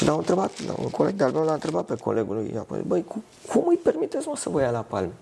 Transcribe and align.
Și 0.00 0.06
l-au 0.06 0.16
întrebat, 0.16 0.50
un 0.82 0.90
coleg 0.90 1.14
de-al 1.14 1.32
meu 1.32 1.44
l-a 1.44 1.52
întrebat 1.52 1.84
pe 1.84 1.94
colegul 1.94 2.34
lui 2.34 2.50
japonez, 2.52 2.84
băi, 2.86 3.04
cum, 3.04 3.24
cum 3.46 3.64
îi 3.68 3.76
permiteți 3.76 4.28
mă 4.28 4.36
să 4.36 4.48
vă 4.48 4.60
ia 4.60 4.70
la 4.70 4.80
palme? 4.80 5.12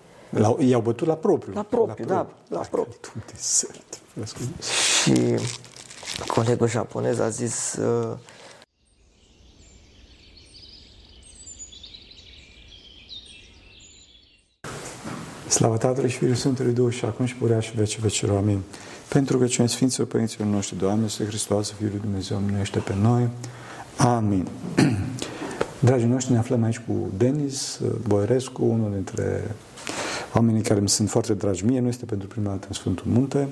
I-au 0.57 0.81
bătut 0.81 1.07
la 1.07 1.13
propriu. 1.13 1.53
La 1.53 1.63
propriu, 1.63 2.05
la 2.07 2.15
propriu. 2.15 2.35
da, 2.49 2.57
la 2.57 2.65
propriu. 2.69 2.99
Și 5.01 5.35
colegul 6.27 6.67
japonez 6.67 7.19
a 7.19 7.29
zis, 7.29 7.73
uh, 7.73 8.17
Slavă 15.49 15.77
Tatălui 15.77 16.09
și 16.09 16.17
Fiului 16.17 16.37
Sfântului 16.37 16.73
Duh 16.73 16.93
și 16.93 17.05
acum 17.05 17.25
și 17.25 17.35
purea 17.35 17.59
și 17.59 17.75
vece 17.75 17.97
vecilor. 18.01 18.37
Amin. 18.37 18.61
Pentru 19.07 19.37
că 19.37 19.45
cei 19.45 19.67
Sfinților 19.67 20.07
Părinților 20.07 20.47
noștri, 20.47 20.77
Doamne, 20.77 21.07
să 21.07 21.23
Hristos, 21.23 21.71
Fiul 21.71 21.89
lui 21.89 21.99
Dumnezeu, 21.99 22.37
miluiește 22.37 22.79
pe 22.79 22.95
noi. 23.01 23.29
Amin. 23.99 24.47
Dragii 25.79 26.07
noștri, 26.07 26.31
ne 26.31 26.37
aflăm 26.37 26.63
aici 26.63 26.79
cu 26.79 27.11
Denis 27.17 27.79
Boerescu, 28.07 28.65
unul 28.65 28.91
dintre 28.91 29.55
oamenii 30.33 30.61
care 30.61 30.79
mi 30.79 30.89
sunt 30.89 31.09
foarte 31.09 31.33
dragi 31.33 31.65
mie, 31.65 31.79
nu 31.79 31.87
este 31.87 32.05
pentru 32.05 32.27
prima 32.27 32.49
dată 32.49 32.65
în 32.67 32.73
Sfântul 32.73 33.05
Munte. 33.07 33.49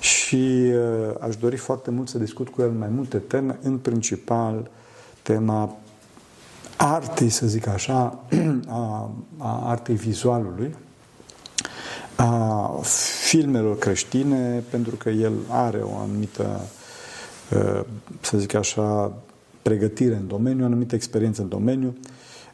Și 0.00 0.72
uh, 0.74 1.14
aș 1.20 1.36
dori 1.36 1.56
foarte 1.56 1.90
mult 1.90 2.08
să 2.08 2.18
discut 2.18 2.48
cu 2.48 2.62
el 2.62 2.70
mai 2.70 2.88
multe 2.88 3.18
teme, 3.18 3.58
în 3.62 3.78
principal 3.78 4.70
tema 5.22 5.76
artei, 6.76 7.28
să 7.28 7.46
zic 7.46 7.66
așa, 7.66 8.18
a, 8.66 9.10
a 9.38 9.68
artei 9.68 9.94
vizualului, 9.94 10.74
a 12.16 12.80
filmelor 13.22 13.78
creștine, 13.78 14.64
pentru 14.70 14.96
că 14.96 15.08
el 15.08 15.32
are 15.48 15.78
o 15.78 15.96
anumită, 15.96 16.60
să 18.20 18.38
zic 18.38 18.54
așa, 18.54 19.12
pregătire 19.62 20.14
în 20.14 20.26
domeniu, 20.26 20.62
o 20.62 20.66
anumită 20.66 20.94
experiență 20.94 21.42
în 21.42 21.48
domeniu. 21.48 21.96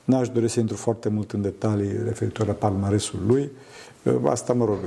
N-aș 0.04 0.28
dori 0.28 0.48
să 0.48 0.60
intru 0.60 0.76
foarte 0.76 1.08
mult 1.08 1.32
în 1.32 1.42
detalii 1.42 1.96
referitor 2.04 2.46
la 2.46 2.52
palmaresul 2.52 3.18
lui. 3.26 3.50
Asta, 4.24 4.52
mă 4.52 4.64
rog, 4.64 4.78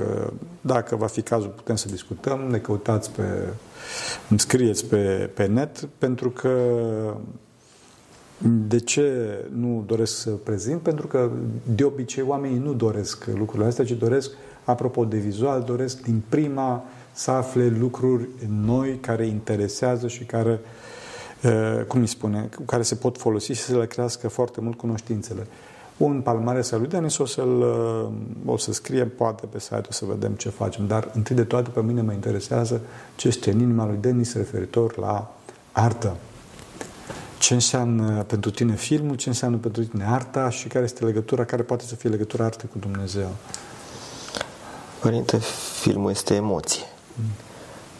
dacă 0.62 0.96
va 0.96 1.06
fi 1.06 1.22
cazul, 1.22 1.50
putem 1.50 1.76
să 1.76 1.88
discutăm. 1.88 2.40
Ne 2.40 2.58
căutați 2.58 3.12
pe, 3.12 3.24
îmi 4.30 4.40
scrieți 4.40 4.86
pe, 4.86 5.30
pe 5.34 5.46
net, 5.46 5.88
pentru 5.98 6.30
că 6.30 6.54
de 8.68 8.80
ce 8.80 9.38
nu 9.56 9.84
doresc 9.88 10.16
să 10.16 10.30
prezint? 10.30 10.82
Pentru 10.82 11.08
că 11.08 11.32
de 11.76 11.84
obicei 11.84 12.24
oamenii 12.28 12.58
nu 12.58 12.74
doresc 12.74 13.26
lucrurile 13.36 13.68
astea, 13.68 13.86
ci 13.86 13.92
doresc 13.92 14.32
apropo 14.64 15.06
de 15.06 15.18
vizual, 15.18 15.64
doresc 15.64 16.02
din 16.02 16.22
prima 16.30 16.84
să 17.12 17.32
afle 17.32 17.68
lucruri 17.80 18.28
noi 18.64 18.98
care 19.02 19.26
interesează 19.26 20.08
și 20.08 20.24
care, 20.24 20.52
uh, 20.52 20.60
cum 21.88 22.00
îi 22.00 22.08
spune, 22.08 22.50
care 22.66 22.82
se 22.82 22.96
pot 22.96 23.18
folosi 23.18 23.52
și 23.52 23.62
să 23.62 23.78
le 23.78 23.88
crească 23.88 24.28
foarte 24.28 24.62
mult 24.62 24.78
cunoștințele. 24.78 25.48
Un 25.98 26.22
palmares 26.22 26.72
al 26.72 26.80
lui 26.80 26.90
Denis 26.90 27.18
o 27.18 27.26
să-l 27.26 27.60
uh, 28.46 28.54
o 28.54 28.58
să 28.58 28.74
scrie, 28.74 29.06
poate 29.06 29.46
pe 29.46 29.60
site, 29.60 29.86
o 29.90 29.92
să 29.92 30.06
vedem 30.06 30.32
ce 30.32 30.50
facem, 30.50 30.88
dar 30.88 31.12
întâi 31.14 31.36
de 31.36 31.44
toate 31.44 31.70
pe 31.70 31.82
mine 31.82 32.02
mă 32.02 32.12
interesează 32.12 32.82
ce 33.16 33.28
este 33.28 33.52
în 33.52 33.60
inima 33.60 33.86
lui 33.86 33.98
Denis 34.00 34.34
referitor 34.34 34.98
la 34.98 35.36
artă. 35.72 36.16
Ce 37.40 37.54
înseamnă 37.54 38.24
pentru 38.24 38.52
tine 38.52 38.76
filmul, 38.76 39.16
ce 39.16 39.30
înseamnă 39.30 39.58
pentru 39.58 39.84
tine 39.84 40.06
arta 40.06 40.50
și 40.50 40.68
care 40.68 40.84
este 40.84 41.06
legătura, 41.06 41.44
care 41.46 41.62
poate 41.62 41.84
să 41.86 41.96
fie 41.96 42.10
legătura 42.10 42.46
artei 42.46 42.70
cu 42.72 42.78
Dumnezeu. 42.78 43.30
Părinte, 45.00 45.38
filmul 45.82 46.10
este 46.10 46.36
emoție. 46.36 46.84
Mm. 47.14 47.49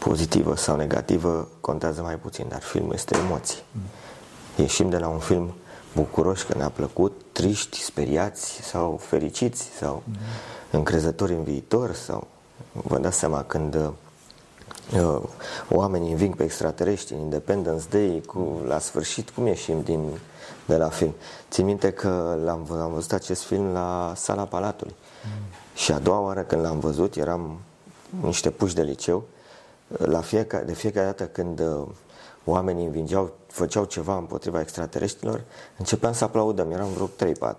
Pozitivă 0.00 0.56
sau 0.56 0.76
negativă 0.76 1.48
contează 1.60 2.02
mai 2.02 2.16
puțin, 2.16 2.46
dar 2.48 2.62
filmul 2.62 2.92
este 2.92 3.16
emoție. 3.16 3.58
Mm. 3.72 3.80
Ieșim 4.56 4.90
de 4.90 4.98
la 4.98 5.08
un 5.08 5.18
film 5.18 5.54
bucuroși 5.94 6.46
că 6.46 6.54
ne-a 6.56 6.68
plăcut, 6.68 7.20
triști, 7.32 7.82
speriați 7.82 8.62
sau 8.62 9.00
fericiți 9.02 9.62
sau 9.78 10.02
mm. 10.04 10.14
încrezători 10.70 11.32
în 11.32 11.42
viitor 11.42 11.94
sau 11.94 12.26
vă 12.72 12.98
dați 12.98 13.18
seama 13.18 13.42
când 13.42 13.74
uh, 14.94 15.20
oamenii 15.68 16.10
înving 16.10 16.36
pe 16.36 16.44
extraterestri 16.44 17.14
în 17.14 17.20
Independence 17.20 17.84
Day 17.90 18.22
cu, 18.26 18.62
la 18.66 18.78
sfârșit, 18.78 19.30
cum 19.30 19.46
ieșim 19.46 19.82
din, 19.82 20.08
de 20.66 20.76
la 20.76 20.88
film? 20.88 21.14
Țin 21.50 21.64
minte 21.64 21.92
că 21.92 22.38
l-am, 22.44 22.66
am 22.70 22.92
văzut 22.92 23.12
acest 23.12 23.42
film 23.42 23.72
la 23.72 24.12
sala 24.16 24.44
Palatului. 24.44 24.94
Mm 25.24 25.58
și 25.80 25.92
a 25.92 25.98
doua 25.98 26.20
oară 26.20 26.40
când 26.40 26.62
l-am 26.62 26.78
văzut, 26.78 27.16
eram 27.16 27.60
niște 28.20 28.50
puși 28.50 28.74
de 28.74 28.82
liceu, 28.82 29.24
la 29.98 30.20
fiecare, 30.20 30.64
de 30.64 30.72
fiecare 30.72 31.06
dată 31.06 31.26
când 31.26 31.60
uh, 31.60 31.86
oamenii 32.44 32.84
învingeau, 32.84 33.32
făceau 33.46 33.84
ceva 33.84 34.16
împotriva 34.16 34.60
extraterestrilor, 34.60 35.42
începeam 35.78 36.12
să 36.12 36.24
aplaudăm, 36.24 36.70
eram 36.70 36.88
vreo 36.88 37.32
3-4. 37.32 37.54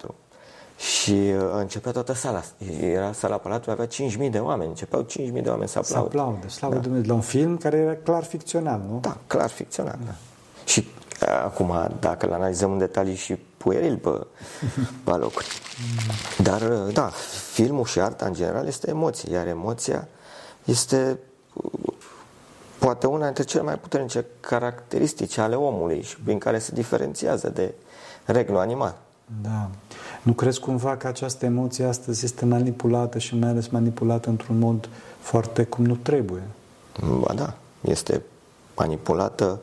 Și 0.77 1.11
uh, 1.11 1.51
începea 1.53 1.91
toată 1.91 2.13
sala. 2.13 2.43
Era 2.81 3.11
sala 3.11 3.37
Palatului, 3.37 3.73
avea 3.79 4.07
5.000 4.25 4.31
de 4.31 4.39
oameni. 4.39 4.69
Începeau 4.69 5.05
5.000 5.05 5.41
de 5.43 5.49
oameni 5.49 5.69
să 5.69 5.77
aplaude. 5.77 6.09
Să 6.11 6.19
aplaude. 6.19 6.47
Slavă 6.47 6.73
da. 6.73 6.79
Dumnezeu. 6.79 7.07
La 7.07 7.13
un 7.13 7.21
film 7.21 7.57
care 7.57 7.77
era 7.77 7.95
clar 7.95 8.23
ficțional, 8.23 8.81
nu? 8.89 8.99
Da, 8.99 9.17
clar 9.27 9.49
ficțional. 9.49 9.99
Da. 10.05 10.13
Și 10.65 10.87
Acum, 11.43 11.73
dacă 11.99 12.25
îl 12.25 12.33
analizăm 12.33 12.71
în 12.71 12.77
detalii 12.77 13.15
și 13.15 13.35
pueril 13.57 13.97
pe, 13.97 14.09
pe 15.05 15.11
locuri. 15.11 15.47
Dar, 16.37 16.61
da, 16.93 17.11
filmul 17.51 17.85
și 17.85 17.99
arta 17.99 18.25
în 18.25 18.33
general 18.33 18.67
este 18.67 18.89
emoție, 18.89 19.33
iar 19.33 19.47
emoția 19.47 20.07
este 20.65 21.19
poate 22.81 23.07
una 23.07 23.25
dintre 23.25 23.43
cele 23.43 23.63
mai 23.63 23.77
puternice 23.77 24.25
caracteristici 24.39 25.37
ale 25.37 25.55
omului 25.55 26.01
și 26.01 26.19
prin 26.19 26.37
care 26.37 26.59
se 26.59 26.71
diferențiază 26.73 27.49
de 27.49 27.73
regnul 28.25 28.57
animal. 28.57 28.95
Da. 29.41 29.69
Nu 30.21 30.33
crezi 30.33 30.59
cumva 30.59 30.97
că 30.97 31.07
această 31.07 31.45
emoție 31.45 31.85
astăzi 31.85 32.25
este 32.25 32.45
manipulată 32.45 33.17
și 33.17 33.37
mai 33.37 33.49
ales 33.49 33.67
manipulată 33.67 34.29
într-un 34.29 34.59
mod 34.59 34.89
foarte 35.19 35.63
cum 35.63 35.85
nu 35.85 35.95
trebuie? 35.95 36.43
Ba 37.19 37.33
da, 37.33 37.53
este 37.81 38.21
manipulată 38.75 39.59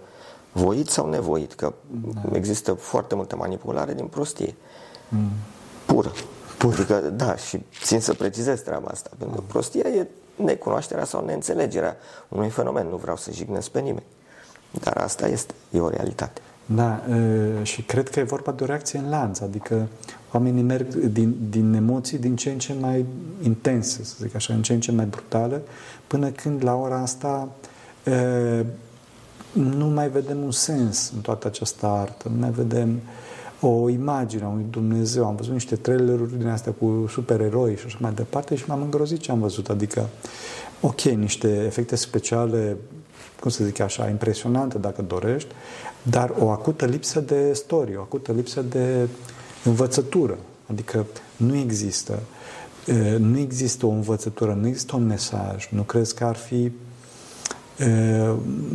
voit 0.52 0.88
sau 0.88 1.08
nevoit, 1.08 1.52
că 1.52 1.72
da. 2.14 2.36
există 2.36 2.72
foarte 2.72 3.14
multă 3.14 3.36
manipulare 3.36 3.94
din 3.94 4.06
prostie. 4.06 4.54
Mm. 5.08 5.30
Pură. 5.86 6.12
Pur. 6.58 6.72
Adică, 6.72 6.94
da, 7.00 7.36
și 7.36 7.62
țin 7.82 8.00
să 8.00 8.14
precizez 8.14 8.60
treaba 8.60 8.88
asta, 8.90 9.10
pentru 9.18 9.36
că 9.36 9.42
prostia 9.46 9.88
e 9.88 10.06
necunoașterea 10.44 11.04
sau 11.04 11.24
neînțelegerea 11.24 11.96
unui 12.28 12.48
fenomen. 12.48 12.86
Nu 12.86 12.96
vreau 12.96 13.16
să 13.16 13.30
jignesc 13.32 13.68
pe 13.68 13.80
nimeni. 13.80 14.06
Dar 14.82 14.96
asta 14.96 15.28
este, 15.28 15.54
e 15.70 15.80
o 15.80 15.88
realitate. 15.88 16.40
Da, 16.66 17.02
și 17.62 17.82
cred 17.82 18.08
că 18.08 18.20
e 18.20 18.22
vorba 18.22 18.52
de 18.52 18.62
o 18.62 18.66
reacție 18.66 18.98
în 18.98 19.08
lanț, 19.08 19.40
adică 19.40 19.86
oamenii 20.32 20.62
merg 20.62 20.94
din, 20.94 21.36
din 21.50 21.74
emoții 21.74 22.18
din 22.18 22.36
ce 22.36 22.50
în 22.50 22.58
ce 22.58 22.74
mai 22.80 23.06
intense, 23.42 24.04
să 24.04 24.14
zic 24.18 24.34
așa, 24.34 24.54
în 24.54 24.62
ce 24.62 24.72
în 24.72 24.80
ce 24.80 24.92
mai 24.92 25.04
brutale, 25.04 25.62
până 26.06 26.28
când 26.28 26.64
la 26.64 26.74
ora 26.74 27.00
asta 27.00 27.48
nu 29.52 29.86
mai 29.86 30.08
vedem 30.08 30.42
un 30.42 30.50
sens 30.50 31.12
în 31.14 31.20
toată 31.20 31.46
această 31.46 31.86
artă, 31.86 32.28
nu 32.28 32.38
mai 32.40 32.50
vedem 32.50 33.00
o 33.60 33.88
imagine 33.88 34.44
a 34.44 34.48
unui 34.48 34.66
Dumnezeu. 34.70 35.26
Am 35.26 35.36
văzut 35.36 35.52
niște 35.52 35.76
traileruri 35.76 36.38
din 36.38 36.46
astea 36.46 36.72
cu 36.72 37.06
supereroi 37.08 37.76
și 37.76 37.82
așa 37.86 37.98
mai 38.00 38.12
departe 38.12 38.54
și 38.54 38.64
m-am 38.66 38.82
îngrozit 38.82 39.20
ce 39.20 39.30
am 39.30 39.40
văzut. 39.40 39.68
Adică, 39.68 40.08
ok, 40.80 41.00
niște 41.00 41.62
efecte 41.66 41.96
speciale, 41.96 42.76
cum 43.40 43.50
să 43.50 43.64
zic 43.64 43.80
așa, 43.80 44.08
impresionante 44.08 44.78
dacă 44.78 45.02
dorești, 45.02 45.48
dar 46.02 46.34
o 46.38 46.50
acută 46.50 46.84
lipsă 46.84 47.20
de 47.20 47.52
story, 47.52 47.96
o 47.96 48.00
acută 48.00 48.32
lipsă 48.32 48.62
de 48.62 49.08
învățătură. 49.64 50.38
Adică 50.70 51.06
nu 51.36 51.56
există. 51.56 52.18
Nu 53.18 53.38
există 53.38 53.86
o 53.86 53.90
învățătură, 53.90 54.58
nu 54.60 54.66
există 54.66 54.96
un 54.96 55.06
mesaj. 55.06 55.68
Nu 55.70 55.82
crezi 55.82 56.14
că 56.14 56.24
ar 56.24 56.36
fi 56.36 56.72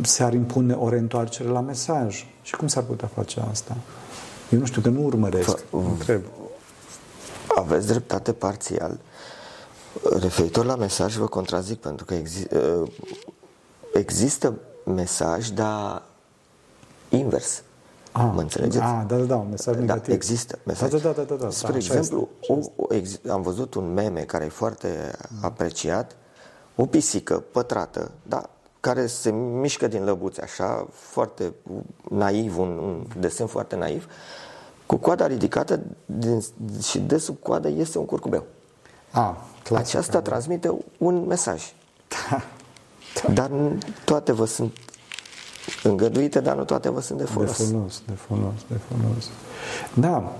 se 0.02 0.22
ar 0.22 0.34
impune 0.34 0.72
o 0.72 0.88
reîntoarcere 0.88 1.48
la 1.48 1.60
mesaj. 1.60 2.26
Și 2.42 2.56
cum 2.56 2.66
s-ar 2.66 2.82
putea 2.82 3.10
face 3.14 3.40
asta? 3.50 3.76
Eu 4.54 4.60
nu 4.60 4.66
știu, 4.66 4.80
că 4.80 4.88
nu 4.88 5.04
urmăresc. 5.04 5.58
întreb. 5.70 6.22
Aveți 7.56 7.86
dreptate 7.86 8.32
parțial. 8.32 8.98
Referitor 10.20 10.64
la 10.64 10.76
mesaj, 10.76 11.16
vă 11.16 11.26
contrazic, 11.26 11.80
pentru 11.80 12.04
că 12.04 12.14
exi- 12.14 12.48
există 13.92 14.54
mesaj, 14.84 15.48
dar 15.48 16.02
invers. 17.08 17.62
Ah, 18.12 18.30
mă 18.34 18.40
înțelegeți? 18.40 18.84
Ah, 18.84 19.04
da, 19.06 19.16
da, 19.16 19.24
da, 19.24 19.36
un 19.36 19.48
mesaj 19.50 19.74
da, 19.74 19.80
negativ. 19.80 20.06
Da, 20.06 20.14
există 20.14 20.58
mesaj. 20.64 20.90
Da, 20.90 20.98
da, 20.98 21.10
da, 21.10 21.22
da, 21.22 21.34
da, 21.34 21.50
Spre 21.50 21.70
da, 21.70 21.76
exemplu, 21.76 22.28
o, 22.48 22.58
o, 22.76 22.94
ex, 22.94 23.18
am 23.30 23.42
văzut 23.42 23.74
un 23.74 23.92
meme 23.92 24.20
care 24.20 24.44
e 24.44 24.48
foarte 24.48 25.10
apreciat, 25.40 26.16
o 26.74 26.86
pisică 26.86 27.42
pătrată, 27.50 28.10
da, 28.22 28.50
care 28.84 29.06
se 29.06 29.30
mișcă 29.30 29.86
din 29.86 30.04
lăbuțe, 30.04 30.42
așa, 30.42 30.86
foarte 30.92 31.52
naiv, 32.10 32.58
un, 32.58 32.68
un 32.68 33.06
desen 33.18 33.46
foarte 33.46 33.76
naiv, 33.76 34.08
cu 34.86 34.96
coada 34.96 35.26
ridicată 35.26 35.80
din, 36.06 36.42
și 36.82 36.98
de 36.98 37.18
sub 37.18 37.36
coadă 37.42 37.68
este 37.68 37.98
un 37.98 38.04
curcubeu. 38.04 38.44
Ah, 39.10 39.34
clasic, 39.62 39.88
Aceasta 39.88 40.12
da. 40.12 40.20
transmite 40.20 40.74
un 40.98 41.26
mesaj. 41.26 41.72
Da. 42.08 42.42
da. 43.24 43.32
Dar 43.32 43.50
toate 44.04 44.32
vă 44.32 44.44
sunt 44.44 44.76
îngăduite, 45.82 46.40
dar 46.40 46.56
nu 46.56 46.64
toate 46.64 46.90
vă 46.90 47.00
sunt 47.00 47.18
de 47.18 47.24
folos. 47.24 47.56
De 47.56 47.64
folos, 47.64 48.02
de 48.06 48.12
folos, 48.12 48.54
de 48.68 48.78
folos. 48.88 49.30
Da. 49.94 50.32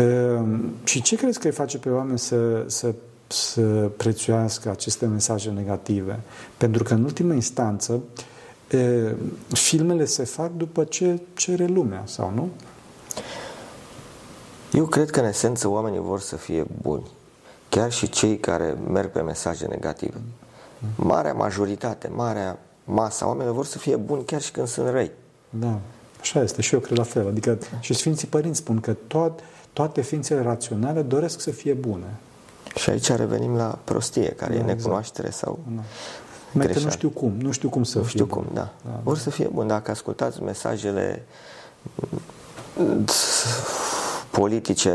Uh, 0.00 0.58
și 0.84 1.02
ce 1.02 1.16
crezi 1.16 1.38
că 1.38 1.46
îi 1.46 1.52
face 1.52 1.78
pe 1.78 1.88
oameni 1.88 2.18
să, 2.18 2.64
să, 2.66 2.94
să 3.32 3.90
prețuiască 3.96 4.70
aceste 4.70 5.06
mesaje 5.06 5.50
negative? 5.50 6.20
Pentru 6.56 6.82
că, 6.82 6.94
în 6.94 7.04
ultimă 7.04 7.34
instanță, 7.34 8.00
uh, 8.72 9.12
filmele 9.52 10.04
se 10.04 10.24
fac 10.24 10.52
după 10.56 10.84
ce 10.84 11.20
cere 11.34 11.66
lumea, 11.66 12.02
sau 12.06 12.32
nu? 12.34 12.48
Eu 14.72 14.86
cred 14.86 15.10
că, 15.10 15.20
în 15.20 15.26
esență, 15.26 15.68
oamenii 15.68 16.00
vor 16.00 16.20
să 16.20 16.36
fie 16.36 16.64
buni. 16.82 17.06
Chiar 17.68 17.92
și 17.92 18.08
cei 18.08 18.38
care 18.38 18.76
merg 18.88 19.10
pe 19.10 19.20
mesaje 19.20 19.66
negative. 19.66 20.20
Marea 20.96 21.32
majoritate, 21.32 22.08
marea 22.08 22.58
masa 22.84 23.26
oamenilor 23.26 23.54
vor 23.54 23.66
să 23.66 23.78
fie 23.78 23.96
buni 23.96 24.24
chiar 24.24 24.40
și 24.40 24.50
când 24.50 24.66
sunt 24.66 24.88
răi. 24.88 25.10
Da, 25.50 25.78
așa 26.20 26.42
este 26.42 26.62
și 26.62 26.74
eu 26.74 26.80
cred 26.80 26.98
la 26.98 27.04
fel. 27.04 27.26
Adică 27.26 27.58
și 27.80 27.94
Sfinții 27.94 28.28
Părinți 28.28 28.58
spun 28.58 28.80
că 28.80 28.96
tot, 29.06 29.40
toate 29.72 30.00
ființele 30.00 30.42
raționale 30.42 31.02
doresc 31.02 31.40
să 31.40 31.50
fie 31.50 31.72
bune. 31.72 32.16
Și 32.74 32.90
aici 32.90 33.08
revenim 33.08 33.56
la 33.56 33.78
prostie, 33.84 34.28
care 34.28 34.54
da, 34.54 34.60
e 34.60 34.62
necunoaștere 34.62 35.26
exact. 35.26 35.44
sau 35.44 35.58
da. 36.52 36.80
nu 36.82 36.90
știu 36.90 37.08
cum, 37.08 37.32
nu 37.38 37.50
știu 37.50 37.68
cum 37.68 37.84
să 37.84 37.98
nu 37.98 38.04
fie 38.04 38.12
știu 38.12 38.24
bun. 38.24 38.44
cum, 38.44 38.54
da. 38.54 38.68
da. 38.84 39.00
Vor 39.02 39.18
să 39.18 39.30
fie 39.30 39.48
bun. 39.52 39.66
Dacă 39.66 39.90
ascultați 39.90 40.42
mesajele 40.42 41.24
politice 44.30 44.92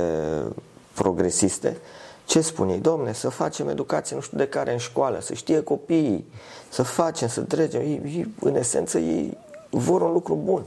progresiste, 0.94 1.77
ce 2.25 2.41
spun 2.41 2.69
ei? 2.69 2.79
Domne, 2.79 3.13
să 3.13 3.29
facem 3.29 3.69
educație 3.69 4.15
nu 4.15 4.21
știu 4.21 4.38
de 4.38 4.47
care 4.47 4.71
în 4.71 4.77
școală, 4.77 5.19
să 5.21 5.33
știe 5.33 5.62
copiii, 5.62 6.25
să 6.69 6.83
facem, 6.83 7.27
să 7.27 7.41
trecem. 7.41 7.81
Ei, 7.81 8.01
ei, 8.06 8.33
în 8.39 8.56
esență, 8.56 8.97
ei 8.97 9.38
vor 9.69 10.01
un 10.01 10.12
lucru 10.12 10.39
bun. 10.44 10.63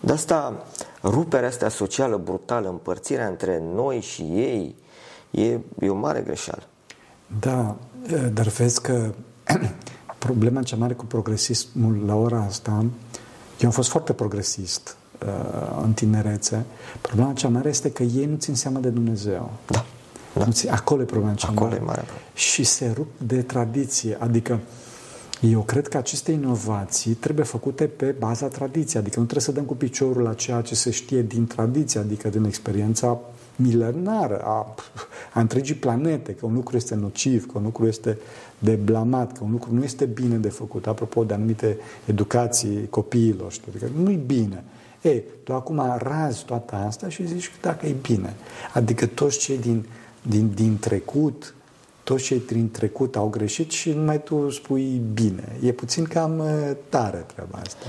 De 0.00 0.12
asta, 0.12 0.64
ruperea 1.02 1.48
asta 1.48 1.68
socială 1.68 2.16
brutală, 2.16 2.68
împărțirea 2.68 3.26
între 3.26 3.62
noi 3.74 4.00
și 4.00 4.22
ei, 4.22 4.76
e, 5.30 5.58
e 5.80 5.88
o 5.88 5.94
mare 5.94 6.20
greșeală. 6.20 6.62
Da, 7.40 7.76
dar 8.32 8.46
vezi 8.46 8.80
că 8.80 9.14
problema 10.18 10.62
cea 10.62 10.76
mare 10.76 10.94
cu 10.94 11.04
progresismul 11.04 12.02
la 12.06 12.14
ora 12.14 12.42
asta, 12.42 12.84
eu 13.60 13.68
am 13.68 13.70
fost 13.70 13.88
foarte 13.88 14.12
progresist 14.12 14.96
uh, 15.26 15.80
în 15.82 15.92
tinerețe, 15.92 16.64
problema 17.00 17.32
cea 17.32 17.48
mare 17.48 17.68
este 17.68 17.90
că 17.90 18.02
ei 18.02 18.24
nu 18.24 18.36
țin 18.36 18.54
seama 18.54 18.80
de 18.80 18.88
Dumnezeu. 18.88 19.50
Da. 19.66 19.84
Da. 20.34 20.46
Acolo 20.70 21.02
e 21.02 21.04
problema 21.04 21.34
cea 21.34 21.48
Acolo 21.48 21.66
mare. 21.66 21.80
E 21.82 21.84
mare 21.84 22.04
Și 22.34 22.64
se 22.64 22.92
rup 22.94 23.08
de 23.26 23.42
tradiție. 23.42 24.16
Adică 24.20 24.60
eu 25.40 25.60
cred 25.60 25.88
că 25.88 25.96
aceste 25.96 26.32
inovații 26.32 27.12
trebuie 27.12 27.44
făcute 27.44 27.84
pe 27.84 28.14
baza 28.18 28.46
tradiției, 28.46 29.00
adică 29.00 29.18
nu 29.18 29.24
trebuie 29.24 29.46
să 29.46 29.52
dăm 29.52 29.64
cu 29.64 29.74
piciorul 29.74 30.22
la 30.22 30.34
ceea 30.34 30.60
ce 30.60 30.74
se 30.74 30.90
știe 30.90 31.22
din 31.22 31.46
tradiție, 31.46 32.00
adică 32.00 32.28
din 32.28 32.44
experiența 32.44 33.18
milenară 33.58 34.40
a, 34.44 34.74
a 35.34 35.40
întregii 35.40 35.74
planete, 35.74 36.34
că 36.34 36.46
un 36.46 36.54
lucru 36.54 36.76
este 36.76 36.94
nociv, 36.94 37.46
că 37.46 37.58
un 37.58 37.64
lucru 37.64 37.86
este 37.86 38.18
de 38.58 38.74
blamat, 38.74 39.38
că 39.38 39.44
un 39.44 39.50
lucru 39.50 39.74
nu 39.74 39.84
este 39.84 40.04
bine 40.04 40.36
de 40.36 40.48
făcut, 40.48 40.86
apropo 40.86 41.24
de 41.24 41.34
anumite 41.34 41.78
educații 42.04 42.86
copiilor, 42.90 43.52
știu, 43.52 43.72
adică 43.74 43.90
nu-i 44.02 44.20
bine. 44.26 44.64
Ei, 45.02 45.24
tu 45.44 45.54
acum 45.54 45.96
razi 45.98 46.44
toată 46.44 46.74
asta 46.74 47.08
și 47.08 47.26
zici 47.26 47.48
că 47.48 47.54
dacă 47.60 47.86
e 47.86 47.94
bine. 48.02 48.34
Adică 48.72 49.06
toți 49.06 49.38
cei 49.38 49.58
din 49.58 49.84
din, 50.22 50.52
din 50.54 50.78
trecut, 50.78 51.54
toți 52.04 52.22
cei 52.22 52.42
din 52.46 52.70
trecut 52.70 53.16
au 53.16 53.28
greșit 53.28 53.70
și 53.70 53.90
numai 53.90 54.22
tu 54.22 54.50
spui 54.50 55.02
bine. 55.12 55.56
E 55.62 55.72
puțin 55.72 56.04
cam 56.04 56.38
uh, 56.38 56.76
tare 56.88 57.26
treaba 57.34 57.58
asta. 57.66 57.86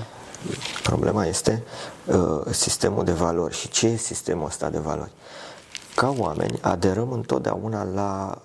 Problema 0.83 1.25
este 1.25 1.63
uh, 2.05 2.15
sistemul 2.51 3.03
de 3.03 3.11
valori. 3.11 3.55
Și 3.55 3.69
ce 3.69 3.87
e 3.87 3.95
sistemul 3.95 4.45
ăsta 4.45 4.69
de 4.69 4.77
valori? 4.77 5.11
Ca 5.99 6.15
oameni 6.17 6.59
aderăm 6.61 7.11
întotdeauna 7.11 7.83
la 7.83 8.41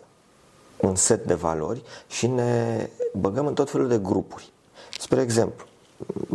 un 0.80 0.94
set 0.94 1.26
de 1.26 1.34
valori 1.34 1.82
și 2.06 2.26
ne 2.26 2.88
băgăm 3.12 3.46
în 3.46 3.54
tot 3.54 3.70
felul 3.70 3.88
de 3.88 3.98
grupuri. 3.98 4.52
Spre 4.98 5.20
exemplu, 5.20 5.66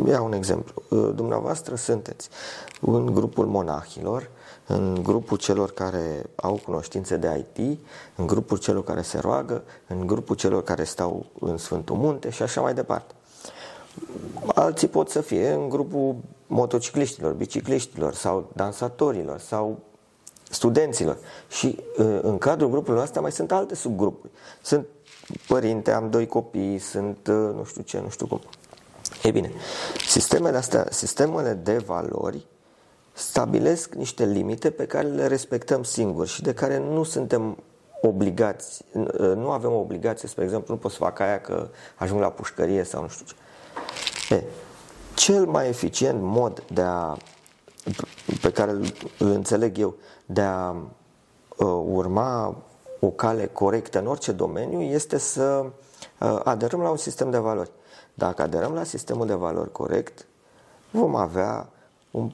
iau 0.07 0.25
un 0.25 0.33
exemplu. 0.33 0.83
Uh, 0.89 1.09
dumneavoastră 1.15 1.75
sunteți 1.75 2.29
în 2.81 3.05
grupul 3.05 3.45
monahilor 3.45 4.29
în 4.67 4.99
grupul 5.03 5.37
celor 5.37 5.71
care 5.71 6.29
au 6.35 6.59
cunoștințe 6.65 7.17
de 7.17 7.45
IT, 7.57 7.79
în 8.15 8.27
grupul 8.27 8.57
celor 8.57 8.83
care 8.83 9.01
se 9.01 9.17
roagă, 9.17 9.63
în 9.87 10.07
grupul 10.07 10.35
celor 10.35 10.63
care 10.63 10.83
stau 10.83 11.25
în 11.39 11.57
Sfântul 11.57 11.95
Munte 11.95 12.29
și 12.29 12.41
așa 12.41 12.61
mai 12.61 12.73
departe. 12.73 13.13
Alții 14.45 14.87
pot 14.87 15.09
să 15.09 15.21
fie 15.21 15.51
în 15.51 15.69
grupul 15.69 16.15
motocicliștilor, 16.47 17.33
bicicliștilor 17.33 18.13
sau 18.13 18.49
dansatorilor 18.53 19.39
sau 19.39 19.79
studenților. 20.49 21.17
Și 21.49 21.79
ă, 21.99 22.19
în 22.19 22.37
cadrul 22.37 22.69
grupului 22.69 23.01
ăsta 23.01 23.21
mai 23.21 23.31
sunt 23.31 23.51
alte 23.51 23.75
subgrupuri. 23.75 24.31
Sunt 24.61 24.87
părinte, 25.47 25.91
am 25.91 26.09
doi 26.09 26.27
copii, 26.27 26.79
sunt 26.79 27.27
ă, 27.27 27.31
nu 27.31 27.63
știu 27.63 27.81
ce, 27.81 27.99
nu 27.99 28.09
știu 28.09 28.27
cum. 28.27 28.41
Ei 29.23 29.31
bine, 29.31 29.51
sistemele 30.07 30.57
astea, 30.57 30.87
sistemele 30.89 31.53
de 31.53 31.77
valori 31.77 32.45
stabilesc 33.13 33.93
niște 33.93 34.25
limite 34.25 34.69
pe 34.69 34.85
care 34.85 35.07
le 35.07 35.27
respectăm 35.27 35.83
singuri 35.83 36.29
și 36.29 36.41
de 36.41 36.53
care 36.53 36.77
nu 36.77 37.03
suntem 37.03 37.57
obligați, 38.01 38.83
nu 39.35 39.49
avem 39.49 39.73
obligație, 39.73 40.27
spre 40.27 40.43
exemplu, 40.43 40.73
nu 40.73 40.79
pot 40.79 40.91
să 40.91 40.97
fac 40.97 41.19
aia 41.19 41.41
că 41.41 41.67
ajung 41.95 42.19
la 42.21 42.29
pușcărie 42.29 42.83
sau 42.83 43.01
nu 43.01 43.07
știu 43.07 43.25
ce. 43.25 43.35
E, 44.33 44.43
cel 45.15 45.45
mai 45.45 45.67
eficient 45.67 46.21
mod 46.21 46.63
de 46.73 46.81
a, 46.81 47.17
pe 48.41 48.51
care 48.51 48.71
îl, 48.71 48.93
îl 49.19 49.27
înțeleg 49.27 49.77
eu, 49.77 49.95
de 50.25 50.41
a 50.41 50.69
uh, 51.57 51.83
urma 51.85 52.55
o 52.99 53.07
cale 53.07 53.45
corectă 53.45 53.99
în 53.99 54.07
orice 54.07 54.31
domeniu 54.31 54.81
este 54.81 55.17
să 55.17 55.65
uh, 56.19 56.39
aderăm 56.43 56.81
la 56.81 56.89
un 56.89 56.97
sistem 56.97 57.29
de 57.29 57.37
valori. 57.37 57.71
Dacă 58.13 58.41
aderăm 58.41 58.73
la 58.73 58.83
sistemul 58.83 59.27
de 59.27 59.33
valori 59.33 59.71
corect, 59.71 60.25
vom 60.91 61.15
avea 61.15 61.69
un 62.11 62.31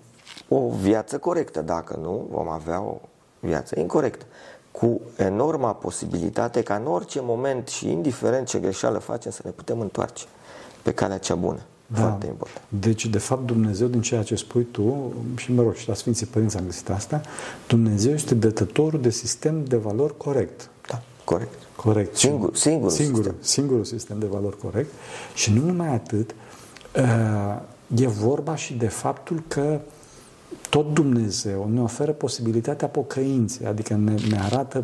o 0.48 0.70
viață 0.70 1.18
corectă. 1.18 1.62
Dacă 1.62 1.98
nu, 2.02 2.28
vom 2.32 2.50
avea 2.50 2.82
o 2.82 2.98
viață 3.40 3.80
incorrectă. 3.80 4.26
Cu 4.72 5.02
enorma 5.18 5.74
posibilitate 5.74 6.62
ca 6.62 6.76
în 6.76 6.88
orice 6.88 7.22
moment 7.22 7.68
și 7.68 7.92
indiferent 7.92 8.48
ce 8.48 8.60
greșeală 8.60 8.98
facem 8.98 9.32
să 9.32 9.42
ne 9.44 9.52
putem 9.52 9.80
întoarce 9.80 10.26
pe 10.82 10.94
calea 10.94 11.18
cea 11.18 11.36
bună. 11.36 11.60
Da. 11.88 12.00
Foarte 12.00 12.26
important. 12.26 12.62
Deci, 12.70 13.06
de 13.06 13.18
fapt, 13.18 13.46
Dumnezeu, 13.46 13.88
din 13.88 14.02
ceea 14.02 14.24
ce 14.24 14.36
spui 14.36 14.64
tu, 14.64 15.14
și 15.36 15.52
mă 15.52 15.62
rog, 15.62 15.76
și 15.76 15.88
la 15.88 15.94
Sfinții 15.94 16.26
Părinți 16.26 16.58
am 16.58 16.66
găsit 16.66 16.90
asta, 16.90 17.22
Dumnezeu 17.68 18.14
este 18.14 18.36
dătătorul 18.36 19.02
de 19.02 19.10
sistem 19.10 19.64
de 19.64 19.76
valori 19.76 20.18
corect. 20.18 20.70
Da, 20.90 21.02
corect. 21.24 21.54
Corect. 21.76 22.16
Singur, 22.16 22.56
singur 22.56 22.92
singurul, 22.92 23.24
sistem. 23.24 23.36
singurul 23.42 23.84
sistem 23.84 24.20
de 24.20 24.26
valori 24.26 24.58
corect. 24.58 24.92
Și 25.34 25.52
nu 25.54 25.66
numai 25.66 25.94
atât, 25.94 26.36
uh, 26.96 28.02
e 28.02 28.08
vorba 28.08 28.56
și 28.56 28.74
de 28.74 28.88
faptul 28.88 29.44
că 29.48 29.80
tot 30.70 30.94
Dumnezeu 30.94 31.70
ne 31.74 31.82
oferă 31.82 32.12
posibilitatea 32.12 32.88
pocăinței, 32.88 33.68
adică 33.68 33.94
ne, 33.94 34.14
ne 34.30 34.40
arată 34.40 34.84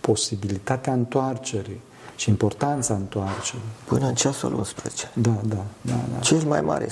posibilitatea 0.00 0.92
întoarcerii 0.92 1.80
și 2.16 2.28
importanța 2.28 2.94
întoarcerii. 2.94 3.60
Până 3.84 4.06
în 4.06 4.14
ceasul 4.14 4.54
11. 4.54 5.10
Da, 5.14 5.30
da, 5.44 5.64
da. 5.80 5.94
da. 6.12 6.18
Cel 6.20 6.42
mai 6.42 6.60
mare, 6.60 6.88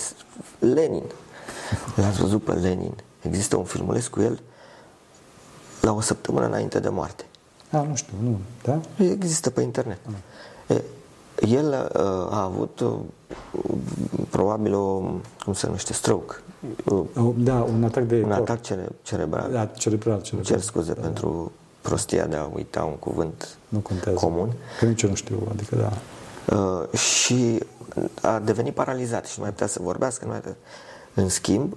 Lenin. 0.59 1.05
L-ați 1.97 2.21
văzut 2.21 2.45
pe 2.45 2.53
Lenin. 2.53 2.95
Există 3.21 3.57
un 3.57 3.65
filmuleț 3.65 4.07
cu 4.07 4.21
el 4.21 4.41
la 5.81 5.93
o 5.93 6.01
săptămână 6.01 6.47
înainte 6.47 6.81
de 6.81 6.89
moarte. 6.89 7.25
A, 7.71 7.83
nu 7.83 7.95
știu, 7.95 8.13
nu, 8.23 8.39
da? 8.63 8.81
Există 9.05 9.51
pe 9.51 9.61
internet. 9.63 9.99
A. 10.07 10.73
E, 10.75 10.83
el 11.49 11.91
uh, 11.95 12.01
a 12.31 12.43
avut 12.43 12.81
uh, 12.81 12.93
probabil 14.31 14.75
o, 14.75 15.03
cum 15.45 15.53
se 15.53 15.67
numește, 15.67 15.93
stroke. 15.93 16.35
Da, 17.37 17.55
un 17.55 17.85
atac 17.85 18.05
de 18.05 18.17
Un 18.17 18.29
cor. 18.29 18.33
atac 18.33 18.61
cere, 18.63 18.89
cerebral. 19.03 19.51
Da, 19.51 19.67
cerebral, 19.67 20.21
cerebral. 20.21 20.45
Cer 20.45 20.61
scuze 20.61 20.93
da. 20.93 21.01
pentru 21.01 21.53
prostia 21.83 22.27
de 22.27 22.37
a 22.37 22.45
uita 22.45 22.85
un 22.85 22.97
cuvânt 22.97 23.57
nu 23.69 23.79
contează. 23.79 24.19
comun. 24.19 24.53
Că 24.79 24.85
nici 24.85 25.03
eu 25.03 25.09
nu 25.09 25.15
știu, 25.15 25.49
adică 25.51 25.77
da. 25.77 25.93
Uh, 26.57 26.99
și 26.99 27.59
a 28.23 28.39
devenit 28.39 28.75
paralizat 28.75 29.27
și 29.27 29.35
nu 29.37 29.43
mai 29.43 29.53
putea 29.53 29.67
să 29.67 29.79
vorbească. 29.83 30.25
Nu 30.25 30.31
mai 30.31 30.41
putea. 30.41 30.57
În 31.15 31.29
schimb, 31.29 31.77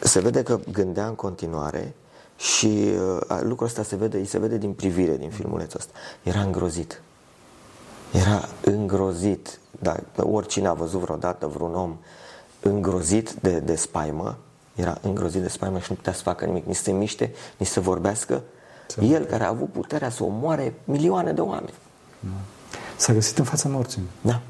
se 0.00 0.20
vede 0.20 0.42
că 0.42 0.60
gândea 0.72 1.06
în 1.06 1.14
continuare 1.14 1.94
și 2.36 2.92
uh, 3.28 3.40
lucrul 3.40 3.66
ăsta 3.66 3.82
se 3.82 3.96
vede, 3.96 4.16
îi 4.18 4.26
se 4.26 4.38
vede 4.38 4.56
din 4.56 4.72
privire 4.72 5.16
din 5.16 5.30
filmulețul 5.30 5.78
ăsta. 5.80 5.92
Era 6.22 6.40
îngrozit. 6.40 7.02
Era 8.12 8.48
îngrozit. 8.60 9.58
Da, 9.80 9.96
oricine 10.16 10.68
a 10.68 10.72
văzut 10.72 11.00
vreodată 11.00 11.46
vreun 11.46 11.74
om 11.74 11.96
îngrozit 12.60 13.32
de, 13.32 13.58
de 13.58 13.74
spaimă, 13.74 14.38
era 14.74 14.98
îngrozit 15.02 15.42
de 15.42 15.48
spaimă 15.48 15.78
și 15.78 15.86
nu 15.88 15.96
putea 15.96 16.12
să 16.12 16.22
facă 16.22 16.44
nimic, 16.44 16.66
nici 16.66 16.76
să 16.76 16.82
se 16.82 16.92
miște, 16.92 17.32
nici 17.56 17.68
să 17.68 17.80
vorbească. 17.80 18.42
Ce 18.88 19.00
El 19.00 19.24
care 19.24 19.44
a 19.44 19.48
avut 19.48 19.72
puterea 19.72 20.10
să 20.10 20.24
omoare 20.24 20.74
milioane 20.84 21.32
de 21.32 21.40
oameni. 21.40 21.74
S-a 22.96 23.12
găsit 23.12 23.38
în 23.38 23.44
fața 23.44 23.68
morții. 23.68 24.02
Da. 24.20 24.40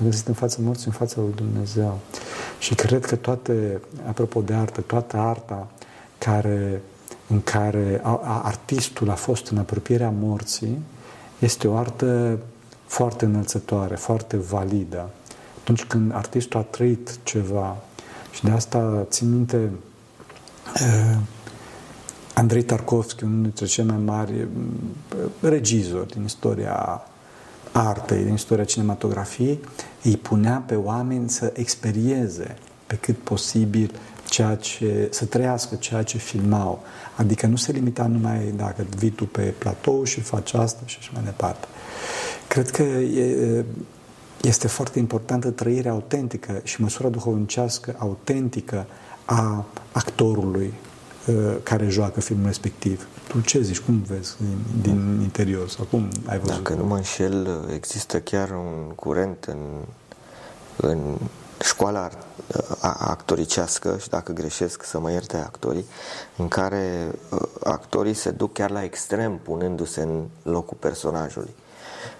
Mă 0.00 0.06
găsit 0.06 0.26
în 0.26 0.34
fața 0.34 0.56
morții, 0.60 0.86
în 0.86 0.92
fața 0.92 1.20
lui 1.20 1.32
Dumnezeu. 1.34 1.98
Și 2.58 2.74
cred 2.74 3.06
că 3.06 3.16
toate, 3.16 3.80
apropo 4.06 4.40
de 4.40 4.54
artă, 4.54 4.80
toată 4.80 5.16
arta 5.16 5.66
care, 6.18 6.82
în 7.28 7.42
care 7.42 8.00
a, 8.02 8.20
a, 8.22 8.42
artistul 8.44 9.10
a 9.10 9.14
fost 9.14 9.46
în 9.48 9.58
apropierea 9.58 10.12
morții, 10.18 10.82
este 11.38 11.68
o 11.68 11.76
artă 11.76 12.38
foarte 12.86 13.24
înălțătoare, 13.24 13.94
foarte 13.94 14.36
validă. 14.36 15.10
Atunci 15.60 15.84
când 15.84 16.14
artistul 16.14 16.60
a 16.60 16.62
trăit 16.62 17.18
ceva 17.22 17.76
și 18.30 18.44
de 18.44 18.50
asta 18.50 19.06
țin 19.08 19.30
minte 19.30 19.70
uh, 20.74 21.16
Andrei 22.34 22.62
Tarkovski, 22.62 23.24
unul 23.24 23.42
dintre 23.42 23.66
cei 23.66 23.84
mai 23.84 23.98
mari 24.04 24.32
uh, 24.32 24.48
regizori 25.40 26.12
din 26.12 26.24
istoria 26.24 27.02
artei, 27.72 28.22
din 28.22 28.32
istoria 28.32 28.64
cinematografiei, 28.64 29.60
îi 30.02 30.16
punea 30.16 30.62
pe 30.66 30.74
oameni 30.74 31.30
să 31.30 31.52
experieze 31.56 32.56
pe 32.86 32.96
cât 32.96 33.16
posibil 33.16 33.90
ceea 34.28 34.54
ce, 34.54 35.08
să 35.10 35.24
trăiască 35.24 35.74
ceea 35.74 36.02
ce 36.02 36.18
filmau. 36.18 36.82
Adică 37.16 37.46
nu 37.46 37.56
se 37.56 37.72
limita 37.72 38.06
numai 38.06 38.54
dacă 38.56 38.86
vii 38.96 39.10
tu 39.10 39.26
pe 39.26 39.54
platou 39.58 40.04
și 40.04 40.20
faci 40.20 40.54
asta 40.54 40.80
și 40.84 40.96
așa 40.98 41.10
mai 41.14 41.22
departe. 41.24 41.66
Cred 42.48 42.70
că 42.70 42.82
e, 42.82 43.64
este 44.40 44.68
foarte 44.68 44.98
importantă 44.98 45.50
trăirea 45.50 45.92
autentică 45.92 46.60
și 46.62 46.80
măsura 46.80 47.08
duhovnicească 47.08 47.94
autentică 47.98 48.86
a 49.24 49.64
actorului 49.92 50.66
uh, 50.66 50.93
care 51.62 51.88
joacă 51.88 52.20
filmul 52.20 52.46
respectiv. 52.46 53.08
Tu 53.28 53.40
ce 53.40 53.60
zici? 53.60 53.80
Cum 53.80 54.02
vezi 54.08 54.36
din, 54.38 54.58
din 54.82 55.20
interior? 55.22 55.68
Sau 55.68 55.84
cum 55.84 56.08
ai 56.26 56.38
văzut? 56.38 56.56
Dacă 56.56 56.74
nu 56.74 56.86
mă 56.86 56.96
înșel, 56.96 57.66
există 57.74 58.20
chiar 58.20 58.50
un 58.50 58.92
curent 58.94 59.44
în, 59.44 59.58
în 60.76 60.98
școala 61.62 62.10
actoricească 62.80 63.98
și 64.00 64.08
dacă 64.08 64.32
greșesc 64.32 64.82
să 64.82 65.00
mă 65.00 65.10
ierte 65.10 65.36
actorii, 65.36 65.84
în 66.36 66.48
care 66.48 67.10
uh, 67.30 67.40
actorii 67.64 68.14
se 68.14 68.30
duc 68.30 68.52
chiar 68.52 68.70
la 68.70 68.84
extrem 68.84 69.38
punându-se 69.42 70.00
în 70.00 70.24
locul 70.42 70.76
personajului. 70.80 71.54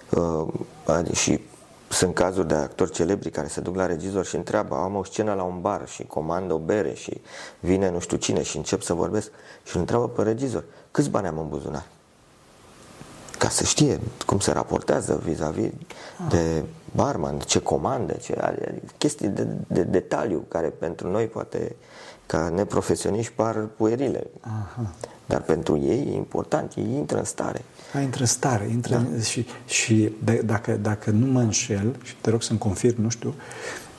Uh, 0.09 1.11
și 1.13 1.39
sunt 1.95 2.13
cazuri 2.13 2.47
de 2.47 2.53
actori 2.53 2.91
celebri 2.91 3.29
care 3.29 3.47
se 3.47 3.61
duc 3.61 3.75
la 3.75 3.85
regizor 3.85 4.25
și 4.25 4.35
întreabă, 4.35 4.75
am 4.75 4.95
o 4.95 5.03
scenă 5.03 5.33
la 5.33 5.43
un 5.43 5.61
bar 5.61 5.87
și 5.87 6.03
comand 6.03 6.51
o 6.51 6.57
bere 6.57 6.93
și 6.93 7.21
vine 7.59 7.89
nu 7.89 7.99
știu 7.99 8.17
cine 8.17 8.43
și 8.43 8.57
încep 8.57 8.81
să 8.81 8.93
vorbesc 8.93 9.31
și 9.63 9.75
îl 9.75 9.81
întreabă 9.81 10.07
pe 10.07 10.21
regizor, 10.21 10.63
câți 10.91 11.09
bani 11.09 11.27
am 11.27 11.37
în 11.37 11.47
buzunar? 11.47 11.85
Ca 13.37 13.49
să 13.49 13.63
știe 13.63 13.99
cum 14.25 14.39
se 14.39 14.51
raportează 14.51 15.21
vis-a-vis 15.23 15.67
-vis 15.67 15.73
de 16.29 16.63
barman, 16.95 17.39
ce 17.39 17.59
comandă, 17.59 18.13
ce, 18.13 18.37
chestii 18.97 19.27
de, 19.27 19.47
de 19.67 19.83
detaliu 19.83 20.45
care 20.47 20.67
pentru 20.67 21.09
noi 21.09 21.25
poate 21.25 21.75
ca 22.25 22.49
neprofesioniști 22.49 23.33
par 23.33 23.65
puerile. 23.77 24.27
Aha. 24.41 24.93
Dar 25.25 25.41
pentru 25.41 25.77
ei 25.77 26.07
e 26.11 26.15
important, 26.15 26.73
ei 26.75 26.93
intră 26.95 27.17
în 27.17 27.23
stare. 27.23 27.61
A, 27.93 27.99
intră 27.99 28.21
în 28.21 28.27
stare, 28.27 28.69
intră 28.71 28.93
da. 28.93 28.99
în, 28.99 29.21
și, 29.21 29.45
și 29.65 30.11
de, 30.23 30.41
dacă, 30.45 30.79
dacă 30.81 31.11
nu 31.11 31.25
mă 31.25 31.39
înșel, 31.39 31.95
și 32.03 32.15
te 32.21 32.29
rog 32.29 32.43
să-mi 32.43 32.59
confirm, 32.59 33.01
nu 33.01 33.09
știu, 33.09 33.33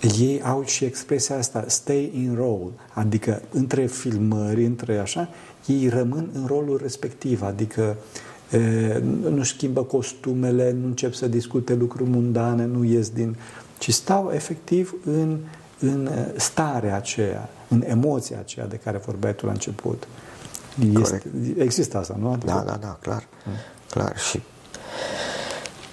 ei 0.01 0.43
au 0.43 0.65
și 0.65 0.85
expresia 0.85 1.37
asta, 1.37 1.65
stay 1.67 2.11
in 2.15 2.35
role, 2.35 2.71
adică 2.93 3.43
între 3.51 3.87
filmări, 3.87 4.65
între 4.65 4.99
așa, 4.99 5.29
ei 5.67 5.89
rămân 5.89 6.31
în 6.33 6.47
rolul 6.47 6.79
respectiv, 6.83 7.43
adică 7.43 7.97
e, 8.51 9.03
nu 9.31 9.43
schimbă 9.43 9.83
costumele, 9.83 10.73
nu 10.81 10.87
încep 10.87 11.15
să 11.15 11.29
discute 11.29 11.75
lucruri 11.75 12.11
mundane, 12.11 12.65
nu 12.65 12.85
ies 12.85 13.09
din... 13.09 13.37
ci 13.79 13.93
stau 13.93 14.31
efectiv 14.33 14.95
în, 15.05 15.39
în 15.81 16.11
starea 16.37 16.97
aceea, 16.97 17.49
în 17.69 17.83
emoția 17.87 18.39
aceea 18.39 18.67
de 18.67 18.77
care 18.77 18.99
vorbeai 18.99 19.35
tu 19.35 19.47
la 19.47 19.53
început. 19.53 20.07
Este, 21.01 21.23
există 21.59 21.99
asta, 21.99 22.17
nu? 22.19 22.33
Adică... 22.33 22.53
Da, 22.53 22.61
da, 22.61 22.77
da, 22.77 22.99
clar. 23.01 23.27
Mm. 23.47 23.53
Clar. 23.91 24.19
Și 24.19 24.43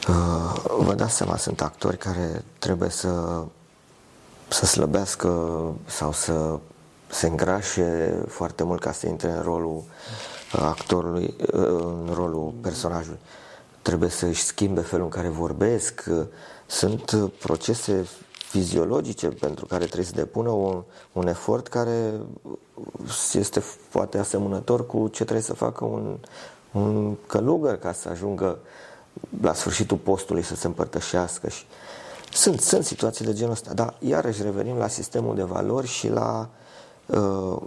uh, 0.09 0.63
vă 0.79 0.93
dați 0.93 1.15
seama, 1.15 1.37
sunt 1.37 1.61
actori 1.61 1.97
care 1.97 2.43
trebuie 2.59 2.89
să 2.89 3.43
să 4.53 4.65
slăbească 4.65 5.29
sau 5.85 6.11
să 6.11 6.59
se 7.09 7.27
îngrașe 7.27 8.15
foarte 8.27 8.63
mult 8.63 8.81
ca 8.81 8.91
să 8.91 9.07
intre 9.07 9.29
în 9.29 9.41
rolul 9.41 9.83
actorului, 10.51 11.35
în 11.51 12.11
rolul 12.13 12.53
personajului. 12.61 13.19
Trebuie 13.81 14.09
să 14.09 14.25
își 14.25 14.43
schimbe 14.43 14.81
felul 14.81 15.05
în 15.05 15.11
care 15.11 15.27
vorbesc. 15.27 16.03
Sunt 16.65 17.31
procese 17.39 18.07
fiziologice 18.53 19.27
pentru 19.27 19.65
care 19.65 19.83
trebuie 19.83 20.05
să 20.05 20.15
depună 20.15 20.49
un, 20.49 20.83
un 21.11 21.27
efort 21.27 21.67
care 21.67 22.13
este 23.33 23.63
poate 23.91 24.17
asemănător 24.17 24.85
cu 24.85 25.07
ce 25.07 25.23
trebuie 25.23 25.43
să 25.43 25.53
facă 25.53 25.85
un, 25.85 26.17
un 26.71 27.15
călugăr 27.27 27.75
ca 27.75 27.91
să 27.91 28.09
ajungă 28.09 28.59
la 29.41 29.53
sfârșitul 29.53 29.97
postului 29.97 30.43
să 30.43 30.55
se 30.55 30.67
împărtășească 30.67 31.49
și 31.49 31.65
sunt, 32.33 32.59
sunt 32.59 32.85
situații 32.85 33.25
de 33.25 33.33
genul 33.33 33.51
ăsta, 33.51 33.73
dar 33.73 33.93
iarăși 33.99 34.41
revenim 34.41 34.77
la 34.77 34.87
sistemul 34.87 35.35
de 35.35 35.43
valori 35.43 35.87
și 35.87 36.09
la 36.09 36.49
uh, 37.05 37.61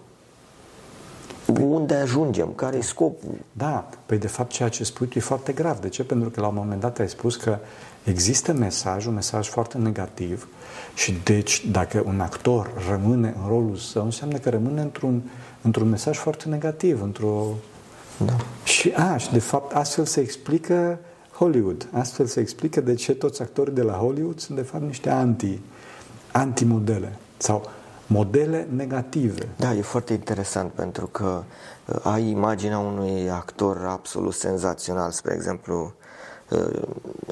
unde 1.60 1.94
ajungem, 1.94 2.52
care 2.52 2.76
e 2.76 2.80
scopul. 2.80 3.38
Da, 3.52 3.88
păi 4.06 4.18
de 4.18 4.26
fapt 4.26 4.50
ceea 4.50 4.68
ce 4.68 4.84
spui 4.84 5.06
tu 5.06 5.18
e 5.18 5.20
foarte 5.20 5.52
grav. 5.52 5.78
De 5.78 5.88
ce? 5.88 6.04
Pentru 6.04 6.30
că 6.30 6.40
la 6.40 6.48
un 6.48 6.54
moment 6.54 6.80
dat 6.80 6.98
ai 6.98 7.08
spus 7.08 7.36
că 7.36 7.58
există 8.04 8.52
mesaj, 8.52 9.06
un 9.06 9.14
mesaj 9.14 9.48
foarte 9.48 9.78
negativ 9.78 10.48
și 10.96 11.14
deci 11.24 11.66
dacă 11.70 12.02
un 12.06 12.20
actor 12.20 12.70
rămâne 12.88 13.34
în 13.42 13.48
rolul 13.48 13.76
său, 13.76 14.04
înseamnă 14.04 14.38
că 14.38 14.50
rămâne 14.50 14.80
într-un, 14.80 15.22
într-un 15.62 15.88
mesaj 15.88 16.16
foarte 16.16 16.48
negativ, 16.48 17.02
într-o... 17.02 17.46
Da. 18.26 18.36
Și, 18.64 18.90
a, 18.90 19.16
și 19.16 19.32
de 19.32 19.38
fapt 19.38 19.74
astfel 19.74 20.04
se 20.04 20.20
explică 20.20 20.98
Hollywood. 21.32 21.88
Astfel 21.92 22.26
se 22.26 22.40
explică 22.40 22.80
de 22.80 22.94
ce 22.94 23.14
toți 23.14 23.42
actorii 23.42 23.74
de 23.74 23.82
la 23.82 23.92
Hollywood 23.92 24.38
sunt 24.38 24.56
de 24.56 24.64
fapt 24.64 24.84
niște 24.84 25.10
anti, 25.10 25.58
anti-modele 26.32 27.16
sau 27.36 27.70
modele 28.06 28.68
negative. 28.76 29.48
Da, 29.56 29.74
e 29.74 29.80
foarte 29.80 30.12
interesant 30.12 30.72
pentru 30.72 31.06
că 31.06 31.42
uh, 31.86 31.96
ai 32.02 32.28
imaginea 32.28 32.78
unui 32.78 33.30
actor 33.30 33.86
absolut 33.88 34.34
senzațional, 34.34 35.10
spre 35.10 35.34
exemplu, 35.34 35.92
uh, 36.50 36.82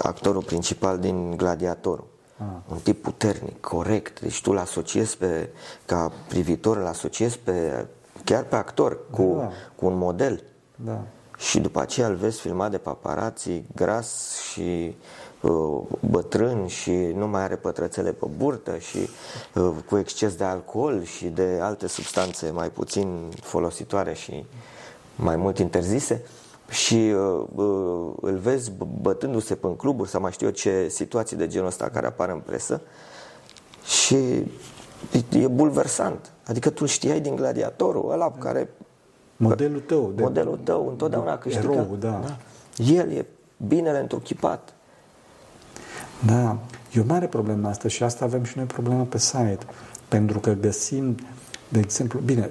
actorul 0.03 0.43
principal 0.43 0.99
din 0.99 1.37
Gladiatorul. 1.37 2.13
Ah. 2.37 2.45
Un 2.69 2.79
tip 2.83 3.03
puternic, 3.03 3.61
corect. 3.61 4.21
Deci 4.21 4.43
tu 4.43 4.51
îl 4.51 4.59
asociezi 4.59 5.17
pe, 5.17 5.49
ca 5.87 6.13
privitor, 6.29 6.77
îl 6.77 6.87
asociezi 6.87 7.39
pe, 7.39 7.87
chiar 8.25 8.45
pe 8.45 8.57
actor 8.57 8.99
cu, 9.11 9.35
da. 9.39 9.51
cu 9.77 9.87
un 9.87 9.97
model. 9.97 10.43
Da 10.77 11.01
și 11.39 11.61
după 11.61 11.81
aceea 11.81 12.07
îl 12.07 12.15
vezi 12.15 12.41
filmat 12.41 12.71
de 12.71 12.79
paparații 12.79 13.67
gras 13.75 14.39
și 14.53 14.97
uh, 15.41 15.81
bătrân 16.11 16.67
și 16.67 16.93
nu 16.93 17.29
mai 17.29 17.43
are 17.43 17.57
pătrățele 17.57 18.13
pe 18.13 18.27
burtă 18.37 18.79
și 18.79 19.09
uh, 19.55 19.71
cu 19.89 19.97
exces 19.97 20.35
de 20.35 20.45
alcool 20.45 21.05
și 21.05 21.27
de 21.27 21.59
alte 21.63 21.87
substanțe 21.87 22.51
mai 22.51 22.69
puțin 22.71 23.29
folositoare 23.41 24.15
și 24.15 24.45
mai 25.17 25.37
mult 25.37 25.59
interzise 25.59 26.25
și 26.69 26.95
uh, 26.95 27.45
uh, 27.55 28.13
îl 28.21 28.37
vezi 28.37 28.73
bătându-se 29.01 29.55
pe 29.55 29.67
în 29.67 29.77
cluburi 29.77 30.09
sau 30.09 30.21
mai 30.21 30.33
știu 30.33 30.47
eu 30.47 30.53
ce 30.53 30.89
situații 30.89 31.37
de 31.37 31.47
genul 31.47 31.67
ăsta 31.67 31.89
care 31.89 32.07
apar 32.07 32.29
în 32.29 32.39
presă 32.39 32.81
și 33.85 34.17
e 35.31 35.49
bulversant. 35.49 36.33
Adică 36.47 36.71
tu 36.71 36.87
știai 36.87 37.21
din 37.21 37.37
gladiatorul 37.37 38.11
ăla 38.11 38.31
care 38.31 38.69
Modelul 39.37 39.81
tău. 39.81 40.13
De, 40.15 40.23
modelul 40.23 40.59
tău 40.65 40.89
întotdeauna 40.89 41.39
câștigă. 41.39 41.73
Erou, 41.73 41.97
da. 41.99 42.21
da. 42.27 42.37
El 42.85 43.11
e 43.11 43.27
binele 43.67 43.99
întruchipat. 43.99 44.75
Da, 46.27 46.59
e 46.93 47.01
o 47.01 47.05
mare 47.07 47.27
problemă 47.27 47.69
asta 47.69 47.89
și 47.89 48.03
asta 48.03 48.25
avem 48.25 48.45
și 48.45 48.57
noi 48.57 48.67
problemă 48.67 49.05
pe 49.05 49.19
site. 49.19 49.59
Pentru 50.09 50.39
că 50.39 50.53
găsim, 50.53 51.17
de 51.69 51.79
exemplu, 51.79 52.19
bine, 52.19 52.51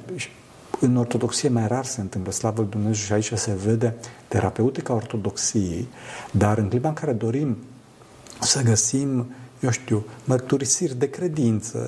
în 0.86 0.98
ortodoxie 0.98 1.50
mai 1.50 1.68
rar 1.68 1.86
se 1.86 2.02
întâmplă, 2.02 2.32
slavă 2.32 2.62
Lui 2.62 2.70
Dumnezeu 2.70 2.94
și 2.94 3.14
aici 3.14 3.32
se 3.34 3.54
vede 3.66 3.96
terapeutica 4.28 4.94
ortodoxiei, 4.94 5.88
dar 6.32 6.58
în 6.58 6.70
clipa 6.70 6.88
în 6.88 6.94
care 6.94 7.12
dorim 7.12 7.58
să 8.42 8.62
găsim, 8.62 9.26
eu 9.60 9.70
știu, 9.70 10.06
mărturisiri 10.24 10.96
de 10.96 11.10
credință, 11.10 11.80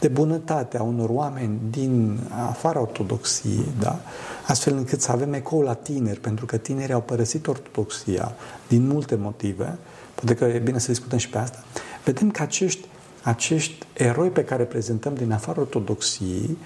de 0.00 0.08
bunătate 0.08 0.78
a 0.78 0.82
unor 0.82 1.08
oameni 1.08 1.58
din 1.70 2.18
afara 2.48 2.80
ortodoxiei, 2.80 3.68
da? 3.80 4.00
astfel 4.46 4.76
încât 4.76 5.00
să 5.00 5.12
avem 5.12 5.32
ecou 5.32 5.60
la 5.60 5.74
tineri, 5.74 6.20
pentru 6.20 6.46
că 6.46 6.56
tinerii 6.56 6.94
au 6.94 7.00
părăsit 7.00 7.46
ortodoxia 7.46 8.32
din 8.68 8.86
multe 8.86 9.14
motive, 9.14 9.78
poate 10.14 10.34
că 10.34 10.44
e 10.44 10.58
bine 10.58 10.78
să 10.78 10.90
discutăm 10.90 11.18
și 11.18 11.28
pe 11.28 11.38
asta, 11.38 11.64
vedem 12.04 12.30
că 12.30 12.42
acești, 12.42 12.86
acești 13.28 13.86
eroi 13.92 14.28
pe 14.28 14.44
care 14.44 14.62
prezentăm 14.62 15.14
din 15.14 15.32
afara 15.32 15.60
ortodoxiei 15.60 16.58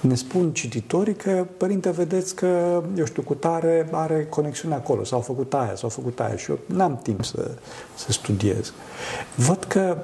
ne 0.00 0.14
spun 0.14 0.52
cititorii 0.52 1.14
că, 1.14 1.46
părinte, 1.56 1.90
vedeți 1.90 2.34
că, 2.34 2.82
eu 2.96 3.04
știu, 3.04 3.22
cu 3.22 3.34
tare 3.34 3.88
are 3.92 4.26
conexiune 4.26 4.74
acolo, 4.74 5.04
s-au 5.04 5.20
făcut 5.20 5.54
aia, 5.54 5.72
s-au 5.76 5.88
făcut 5.88 6.20
aia 6.20 6.36
și 6.36 6.50
eu 6.50 6.58
n-am 6.66 7.00
timp 7.02 7.24
să, 7.24 7.50
să 7.94 8.12
studiez. 8.12 8.72
Văd 9.34 9.64
că 9.64 9.98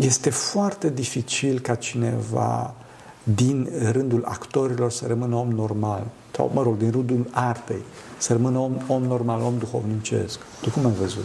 este 0.00 0.30
foarte 0.30 0.90
dificil 0.90 1.60
ca 1.60 1.74
cineva 1.74 2.74
din 3.22 3.68
rândul 3.92 4.24
actorilor 4.24 4.90
să 4.90 5.06
rămână 5.06 5.36
om 5.36 5.48
normal, 5.48 6.06
sau, 6.36 6.50
mă 6.54 6.62
rog, 6.62 6.76
din 6.76 6.90
rândul 6.90 7.26
artei, 7.30 7.82
să 8.18 8.32
rămână 8.32 8.58
om, 8.58 8.76
om 8.88 9.02
normal, 9.02 9.42
om 9.42 9.58
duhovnicesc. 9.58 10.38
Tu 10.60 10.70
cum 10.70 10.86
ai 10.86 10.92
văzut? 10.92 11.24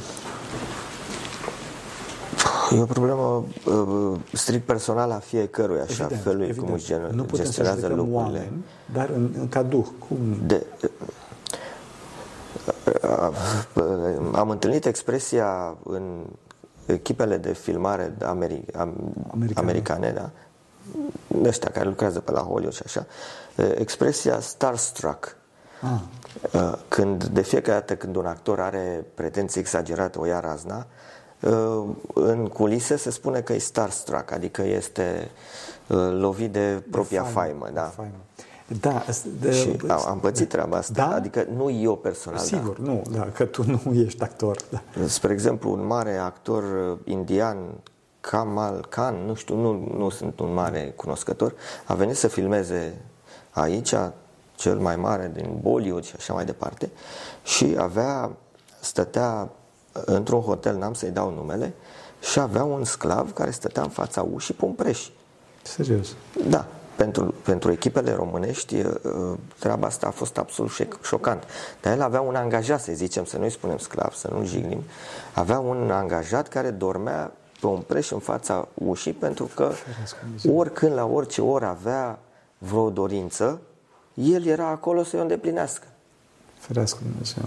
E 2.75 2.81
o 2.81 2.85
problemă 2.85 3.45
uh, 3.65 4.19
strict 4.33 4.65
personală 4.65 5.13
a 5.13 5.19
fiecăruia, 5.19 5.81
așa, 5.81 6.03
Evident, 6.03 6.21
felul 6.21 6.41
evident. 6.41 6.65
cum 6.65 6.73
își 6.73 6.85
gen- 6.85 7.09
nu 7.11 7.23
putem 7.23 7.35
să 7.35 7.43
gestionează 7.43 7.79
judecăm 7.79 7.97
lucrurile. 8.05 8.37
oameni, 8.39 8.65
dar 8.93 9.09
în, 9.09 9.29
în 9.39 9.49
ca 9.49 9.61
duh, 9.63 9.85
cum? 10.07 10.17
De, 10.45 10.65
am 14.33 14.49
întâlnit 14.49 14.85
expresia 14.85 15.77
în 15.83 16.25
echipele 16.85 17.37
de 17.37 17.53
filmare 17.53 18.13
de 18.17 18.25
Ameri, 18.25 18.63
am, 18.75 19.13
Americane. 19.33 19.67
americane, 19.67 20.11
da? 20.11 20.29
ăștia 21.45 21.69
care 21.71 21.87
lucrează 21.87 22.19
pe 22.19 22.31
la 22.31 22.39
Hollywood 22.41 22.73
și 22.73 22.81
așa, 22.85 23.05
expresia 23.75 24.39
starstruck. 24.39 25.35
Ah, 25.81 25.99
Uh, 26.53 26.73
Când 26.87 27.23
de 27.23 27.41
fiecare 27.41 27.79
dată 27.79 27.95
când 27.95 28.15
un 28.15 28.25
actor 28.25 28.59
are 28.59 29.05
pretenții 29.13 29.59
exagerate, 29.59 30.17
o 30.19 30.25
ia 30.25 30.39
razna, 30.39 30.77
uh, 30.77 30.83
în 32.13 32.47
culise 32.47 32.95
se 32.95 33.09
spune 33.09 33.41
că 33.41 33.53
e 33.53 33.57
starstruck, 33.57 34.31
adică 34.31 34.61
este 34.63 35.31
uh, 35.87 35.97
lovit 36.11 36.51
de 36.51 36.83
propria 36.91 37.23
faimă, 37.23 37.69
da. 37.73 37.81
faimă. 37.81 38.11
Da, 38.81 39.03
asta- 39.07 39.27
de, 39.39 39.51
Și 39.51 39.75
am, 39.87 40.03
am 40.07 40.19
pățit 40.19 40.49
treaba 40.49 40.77
asta, 40.77 40.93
Da? 41.07 41.15
adică 41.15 41.45
nu 41.55 41.69
eu 41.69 41.95
personal, 41.95 42.39
Sigur, 42.39 42.79
nu, 42.79 43.01
da, 43.11 43.27
că 43.33 43.45
tu 43.45 43.63
nu 43.65 43.79
ești 44.05 44.23
actor. 44.23 44.57
Da. 44.69 44.81
da. 44.99 45.07
Spre 45.07 45.33
exemplu, 45.33 45.71
un 45.71 45.85
mare 45.85 46.17
actor 46.17 46.63
uh, 46.63 46.97
indian, 47.03 47.57
Kamal 48.21 48.85
Khan, 48.89 49.15
nu 49.25 49.33
știu, 49.33 49.55
nu, 49.55 49.93
nu 49.97 50.09
sunt 50.09 50.39
un 50.39 50.53
mare 50.53 50.93
cunoscător, 50.95 51.53
a 51.85 51.93
venit 51.93 52.15
să 52.15 52.27
filmeze 52.27 53.01
aici, 53.51 53.93
cel 54.55 54.77
mai 54.77 54.95
mare 54.95 55.31
din 55.33 55.57
Bollywood 55.61 56.03
și 56.03 56.13
așa 56.17 56.33
mai 56.33 56.45
departe, 56.45 56.89
și 57.43 57.75
avea, 57.79 58.31
stătea 58.79 59.49
într-un 59.91 60.41
hotel, 60.41 60.77
n-am 60.77 60.93
să-i 60.93 61.09
dau 61.09 61.33
numele, 61.33 61.73
și 62.21 62.39
avea 62.39 62.63
un 62.63 62.83
sclav 62.83 63.33
care 63.33 63.51
stătea 63.51 63.83
în 63.83 63.89
fața 63.89 64.25
ușii 64.33 64.53
pompreș. 64.53 65.07
Serios. 65.61 66.07
Da, 66.49 66.65
pentru, 66.95 67.33
pentru 67.43 67.71
echipele 67.71 68.13
românești 68.13 68.75
uh, 68.75 68.93
treaba 69.59 69.87
asta 69.87 70.07
a 70.07 70.11
fost 70.11 70.37
absolut 70.37 70.71
șec- 70.71 71.01
șocant. 71.03 71.43
Dar 71.81 71.93
el 71.93 72.01
avea 72.01 72.21
un 72.21 72.35
angajat, 72.35 72.81
să 72.81 72.91
zicem, 72.93 73.25
să 73.25 73.37
nu-i 73.37 73.49
spunem 73.49 73.77
sclav, 73.77 74.13
să 74.13 74.29
nu-l 74.31 74.45
jignim, 74.45 74.83
avea 75.33 75.59
un 75.59 75.91
angajat 75.91 76.47
care 76.47 76.69
dormea 76.69 77.31
pe 77.59 77.67
un 77.67 77.79
preș 77.79 78.11
în 78.11 78.19
fața 78.19 78.67
ușii 78.73 79.13
pentru 79.13 79.49
că 79.55 79.71
oricând, 80.53 80.93
la 80.93 81.05
orice 81.05 81.41
oră 81.41 81.65
avea 81.65 82.19
vreo 82.57 82.89
dorință, 82.89 83.61
el 84.13 84.45
era 84.45 84.67
acolo 84.67 85.03
să 85.03 85.17
o 85.17 85.21
îndeplinească. 85.21 85.87
Ferească 86.57 86.99
Dumnezeu. 87.03 87.43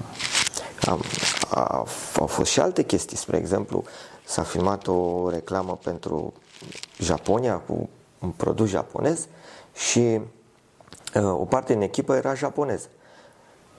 Am, 0.88 1.02
a, 1.50 1.84
au 2.18 2.26
fost 2.26 2.50
și 2.50 2.60
alte 2.60 2.82
chestii, 2.82 3.16
spre 3.16 3.36
exemplu, 3.36 3.84
s-a 4.24 4.42
filmat 4.42 4.86
o 4.86 5.30
reclamă 5.30 5.78
pentru 5.82 6.32
Japonia 6.98 7.56
cu 7.58 7.88
un 8.18 8.30
produs 8.30 8.68
japonez 8.68 9.26
și 9.74 10.20
uh, 11.14 11.22
o 11.22 11.44
parte 11.44 11.72
din 11.72 11.82
echipă 11.82 12.14
era 12.14 12.34
japonez. 12.34 12.88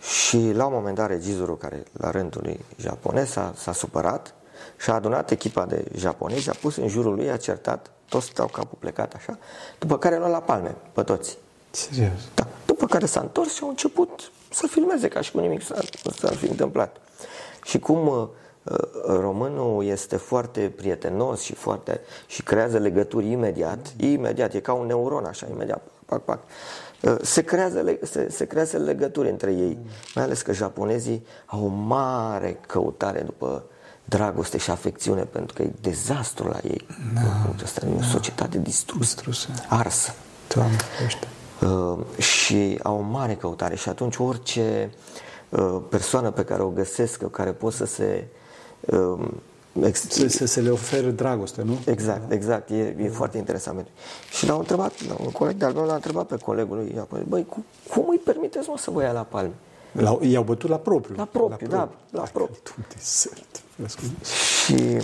Și 0.02 0.52
la 0.52 0.66
un 0.66 0.74
moment 0.74 0.96
dat 0.96 1.08
regizorul 1.08 1.58
care 1.58 1.84
la 1.92 2.12
rândul 2.12 2.42
lui 2.44 2.60
japonez 2.78 3.30
s-a, 3.30 3.54
s-a 3.58 3.74
supărat 3.74 4.34
și 4.78 4.90
a 4.90 4.94
adunat 4.94 5.32
echipa 5.32 5.66
de 5.66 5.86
japonezi, 5.96 6.50
a 6.50 6.54
pus 6.62 6.76
în 6.76 6.88
jurul 6.88 7.16
lui, 7.16 7.32
a 7.32 7.38
certat, 7.38 7.92
toți 8.10 8.26
stau 8.26 8.48
capul 8.48 8.78
plecat 8.80 9.14
așa, 9.14 9.38
după 9.80 9.98
care 9.98 10.16
a 10.16 10.18
luat 10.18 10.32
la 10.32 10.42
palme 10.42 10.76
pe 10.94 11.04
toți. 11.04 11.38
Serios. 11.72 12.20
Da. 12.34 12.48
După 12.66 12.86
care 12.86 13.06
s-a 13.06 13.20
întors 13.20 13.54
și 13.54 13.64
au 13.64 13.70
început 13.70 14.32
să 14.50 14.68
filmeze 14.68 15.08
ca 15.08 15.22
și 15.22 15.32
cum 15.32 15.42
nimic 15.42 15.62
s-ar, 15.62 15.86
s-ar 16.18 16.36
fi 16.36 16.46
întâmplat. 16.46 16.98
Și 17.64 17.80
cum 17.80 18.08
uh, 18.08 18.28
uh, 18.64 18.78
românul 19.06 19.86
este 19.86 20.16
foarte 20.16 20.74
prietenos 20.76 21.42
și 21.42 21.54
foarte 21.56 22.00
și 22.28 22.44
creează 22.44 22.78
legături 22.78 23.32
imediat, 23.32 23.94
imediat, 23.98 24.54
e 24.54 24.60
ca 24.60 24.74
un 24.74 24.86
neuron 24.86 25.26
așa, 25.26 25.48
imediat, 25.52 25.82
pac, 26.06 26.22
pac. 26.24 26.40
Uh, 27.02 27.16
Se 27.22 27.42
creează, 27.44 27.80
le- 27.82 28.00
se, 28.02 28.30
se 28.30 28.46
creează 28.46 28.78
legături 28.78 29.30
între 29.30 29.52
ei, 29.52 29.78
mai 30.16 30.24
ales 30.24 30.42
că 30.42 30.54
japonezii 30.54 31.26
au 31.46 31.64
o 31.64 31.68
mare 31.68 32.60
căutare 32.68 33.20
după 33.20 33.64
dragoste 34.06 34.58
și 34.58 34.72
afecțiune, 34.72 35.22
pentru 35.24 35.54
că 35.56 35.62
e 35.62 35.72
dezastru 35.82 36.48
la 36.48 36.58
ei. 36.64 36.86
Da. 37.14 37.22
Asta 37.64 37.86
e 37.86 38.00
o 38.00 38.02
societate 38.02 38.58
distrusă, 38.58 39.00
Distrusă. 39.00 39.48
arsă. 39.70 40.14
Doamne, 40.54 40.76
ferește. 40.98 41.28
Uh, 41.62 42.22
și 42.24 42.80
au 42.84 42.98
o 42.98 43.02
mare 43.02 43.36
căutare 43.36 43.76
și 43.76 43.90
atunci 43.90 44.18
orice 44.18 44.90
uh, 44.94 45.13
persoană 45.90 46.32
pe 46.32 46.44
care 46.44 46.62
o 46.62 46.70
găsesc, 46.70 47.30
care 47.30 47.52
pot 47.52 47.74
să 47.74 47.86
se 47.86 48.28
uh, 48.80 49.28
ex- 49.84 50.08
Să, 50.10 50.28
să, 50.28 50.46
să 50.46 50.60
le 50.60 50.70
ofere 50.70 51.10
dragoste, 51.10 51.62
nu? 51.62 51.78
Exact, 51.86 52.32
exact, 52.32 52.70
e, 52.70 52.96
e 53.00 53.10
foarte 53.10 53.38
interesant. 53.38 53.76
pentru- 53.76 53.94
Și 54.32 54.48
l-au 54.48 54.58
întrebat, 54.58 54.94
un 55.20 55.32
coleg 55.32 55.56
de-al 55.56 55.74
meu 55.74 55.86
l-a 55.86 55.94
întrebat 55.94 56.26
pe 56.26 56.38
colegul 56.38 56.76
lui, 56.78 56.92
i-a 56.96 57.06
spus, 57.06 57.20
băi, 57.28 57.46
cum, 57.46 57.66
cum 57.90 58.06
îi 58.10 58.18
permiteți 58.18 58.70
mă 58.70 58.78
să 58.78 58.92
vă 58.92 59.02
ia 59.02 59.12
la 59.12 59.22
palme? 59.24 59.54
La, 59.92 60.18
i-au 60.22 60.44
bătut 60.44 60.70
la 60.70 60.78
propriu. 60.78 61.16
La 61.18 61.26
propriu, 61.26 61.68
da, 61.68 61.90
la 62.10 62.22
propriu. 62.22 62.58
Dumnezeu, 62.76 63.32
ferească. 63.76 64.02
Și 64.64 64.98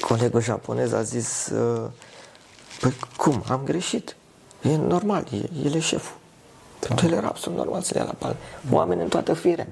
colegul 0.00 0.40
japonez 0.40 0.92
a 0.92 1.02
zis, 1.02 1.46
uh, 1.46 1.90
păi 2.80 2.92
cum, 3.16 3.42
am 3.48 3.60
greșit. 3.64 4.16
E 4.62 4.76
normal, 4.76 5.24
e- 5.32 5.50
el 5.64 5.74
e 5.74 5.78
șeful. 5.78 6.16
Pentru 6.88 7.06
el 7.06 7.12
era 7.12 7.26
absolut 7.26 7.58
normal 7.58 7.82
să 7.82 7.90
le 7.94 8.00
ia 8.00 8.06
la 8.06 8.14
palme. 8.18 8.36
Oameni 8.70 9.02
în 9.02 9.08
toată 9.08 9.34
firea. 9.34 9.66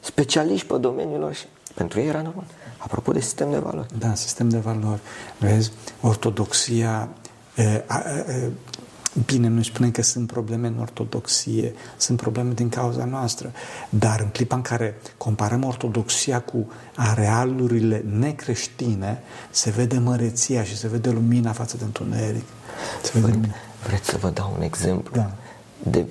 Specialiști 0.00 0.66
pe 0.66 0.76
domeniul 0.76 1.20
lor 1.20 1.34
și 1.34 1.44
pentru 1.74 2.00
ei 2.00 2.06
era 2.06 2.22
normal. 2.22 2.44
Apropo 2.78 3.12
de 3.12 3.20
sistem 3.20 3.50
de 3.50 3.58
valori. 3.58 3.86
Da, 3.98 4.14
sistem 4.14 4.48
de 4.48 4.58
valori. 4.58 5.00
Vezi, 5.38 5.72
ortodoxia... 6.00 7.08
E, 7.54 7.84
a, 7.86 8.02
e, 8.28 8.50
bine, 9.26 9.48
noi 9.48 9.64
spunem 9.64 9.90
că 9.90 10.02
sunt 10.02 10.26
probleme 10.26 10.66
în 10.66 10.78
ortodoxie, 10.80 11.74
sunt 11.96 12.20
probleme 12.20 12.52
din 12.52 12.68
cauza 12.68 13.04
noastră, 13.04 13.52
dar 13.88 14.20
în 14.20 14.28
clipa 14.28 14.56
în 14.56 14.62
care 14.62 15.00
comparăm 15.16 15.64
ortodoxia 15.64 16.40
cu 16.40 16.70
arealurile 16.94 18.04
necreștine, 18.18 19.22
se 19.50 19.70
vede 19.70 19.98
măreția 19.98 20.64
și 20.64 20.76
se 20.76 20.88
vede 20.88 21.10
lumina 21.10 21.52
față 21.52 21.76
de 21.76 21.84
întuneric. 21.84 22.44
Se 23.02 23.10
vede 23.14 23.32
lumina. 23.32 23.54
Vreți 23.86 24.08
să 24.08 24.16
vă 24.16 24.30
dau 24.30 24.52
un 24.56 24.62
exemplu 24.62 25.10
Da. 25.14 25.30
de 25.82 26.06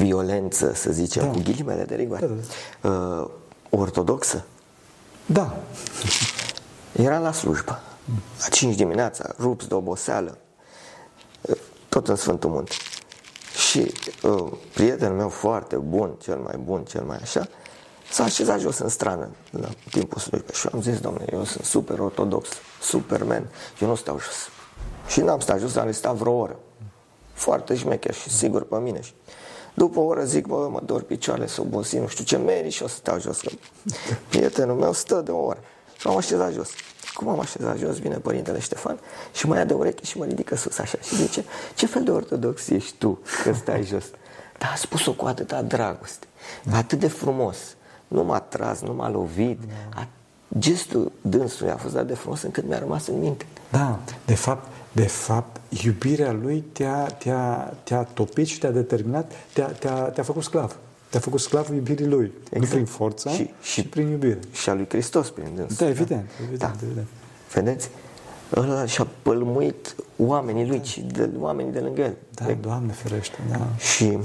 violență, 0.00 0.72
să 0.74 0.92
zicem, 0.92 1.22
Da. 1.24 1.30
cu 1.30 1.38
ghilimele 1.44 1.84
de 1.84 1.94
rigoare. 1.94 2.26
Da, 2.80 2.88
Uh, 2.90 3.28
ortodoxă. 3.70 4.44
Da, 5.26 5.56
Era 6.92 7.18
la 7.18 7.32
slujbă. 7.32 7.80
La 8.40 8.48
5 8.48 8.74
dimineața, 8.74 9.34
rupți 9.38 9.68
de 9.68 9.74
oboseală, 9.74 10.38
tot 11.88 12.08
în 12.08 12.16
Sfântul 12.16 12.50
Munte. 12.50 12.72
Și 13.70 13.92
uh, 14.22 14.52
prietenul 14.74 15.16
meu 15.16 15.28
foarte 15.28 15.76
bun, 15.76 16.14
cel 16.22 16.36
mai 16.36 16.56
bun, 16.64 16.84
cel 16.84 17.02
mai 17.02 17.16
așa, 17.22 17.48
s-a 18.10 18.24
așezat 18.24 18.60
jos 18.60 18.78
în 18.78 18.88
strană 18.88 19.28
la 19.50 19.68
timpul 19.90 20.20
slujbei. 20.20 20.54
Și 20.54 20.66
eu 20.66 20.72
am 20.74 20.82
zis, 20.82 20.98
domnule, 21.00 21.24
eu 21.32 21.44
sunt 21.44 21.64
super 21.64 21.98
ortodox, 21.98 22.48
superman, 22.80 23.48
eu 23.80 23.88
nu 23.88 23.94
stau 23.94 24.14
jos. 24.20 24.48
Și 25.08 25.20
n-am 25.20 25.40
stat 25.40 25.58
jos, 25.58 25.76
am 25.76 25.92
stat 25.92 26.14
vreo 26.14 26.32
oră. 26.32 26.56
Foarte 27.32 27.76
șmecher 27.76 28.14
și 28.14 28.30
sigur 28.30 28.62
pe 28.64 28.76
mine. 28.76 29.00
Și 29.00 29.12
după 29.76 29.98
o 29.98 30.02
oră 30.02 30.24
zic, 30.24 30.46
bă, 30.46 30.68
mă 30.70 30.80
dor 30.84 31.02
picioarele, 31.02 31.46
să 31.46 31.60
obosi, 31.60 31.98
nu 31.98 32.06
știu 32.06 32.24
ce 32.24 32.36
meri 32.36 32.70
și 32.70 32.82
o 32.82 32.86
să 32.86 32.94
stau 32.94 33.20
jos. 33.20 33.40
Că 33.40 33.50
prietenul 34.28 34.76
meu 34.76 34.92
stă 34.92 35.20
de 35.24 35.30
o 35.30 35.44
oră. 35.44 35.58
Și 35.98 36.06
m-am 36.06 36.16
așezat 36.16 36.52
jos. 36.52 36.68
Cum 37.14 37.28
am 37.28 37.40
așezat 37.40 37.78
jos, 37.78 37.98
vine 37.98 38.16
părintele 38.16 38.58
Ștefan 38.58 38.98
și 39.34 39.46
mă 39.46 39.56
ia 39.56 39.64
de 39.64 39.74
ureche 39.74 40.04
și 40.04 40.18
mă 40.18 40.24
ridică 40.24 40.56
sus 40.56 40.78
așa 40.78 40.98
și 41.02 41.16
zice, 41.16 41.44
ce 41.74 41.86
fel 41.86 42.02
de 42.02 42.10
ortodox 42.10 42.68
ești 42.68 42.94
tu 42.98 43.18
că 43.42 43.52
stai 43.52 43.82
jos? 43.82 44.04
Dar 44.58 44.70
a 44.72 44.76
spus-o 44.76 45.12
cu 45.12 45.26
atâta 45.26 45.62
dragoste, 45.62 46.26
atât 46.72 46.98
de 46.98 47.08
frumos. 47.08 47.56
Nu 48.08 48.24
m-a 48.24 48.40
tras, 48.40 48.80
nu 48.80 48.94
m-a 48.94 49.10
lovit. 49.10 49.60
A, 49.94 50.06
gestul 50.58 51.12
dânsului 51.20 51.72
a 51.72 51.76
fost 51.76 51.94
dat 51.94 52.06
de 52.06 52.14
frumos 52.14 52.42
încât 52.42 52.68
mi-a 52.68 52.78
rămas 52.78 53.06
în 53.06 53.18
minte. 53.18 53.46
Da, 53.70 53.98
de 54.24 54.34
fapt, 54.34 54.68
de 54.96 55.06
fapt, 55.06 55.60
iubirea 55.84 56.32
lui 56.32 56.64
te-a, 56.72 57.06
te-a, 57.06 57.74
te-a 57.84 58.02
topit 58.02 58.46
și 58.46 58.58
te-a 58.58 58.70
determinat, 58.70 59.32
te-a, 59.52 59.66
te-a, 59.66 59.92
te-a 59.92 60.22
făcut 60.22 60.42
sclav. 60.42 60.76
Te-a 61.08 61.20
făcut 61.20 61.40
sclavul 61.40 61.74
iubirii 61.74 62.06
lui. 62.06 62.32
Exact. 62.42 62.62
Nu 62.62 62.66
prin 62.66 62.84
forță, 62.84 63.28
și, 63.28 63.36
și, 63.36 63.50
și 63.62 63.84
prin 63.84 64.08
iubire. 64.08 64.38
Și 64.52 64.68
a 64.68 64.74
lui 64.74 64.86
Hristos 64.88 65.30
prin 65.30 65.52
dânsul. 65.54 65.76
Da, 65.78 65.88
evident, 65.88 66.30
evident, 66.42 66.60
da. 66.60 66.84
evident. 66.84 67.06
Vedeți? 67.52 67.88
Ăla 68.56 68.86
și-a 68.86 69.06
pălmuit 69.22 69.94
oamenii 70.16 70.66
lui 70.66 70.80
și 70.84 71.00
de, 71.00 71.30
oamenii 71.38 71.72
de 71.72 71.78
lângă 71.78 72.00
el. 72.00 72.16
Da, 72.34 72.52
Doamne 72.60 72.92
ferește, 72.92 73.38
da. 73.50 73.68
Și 73.78 74.18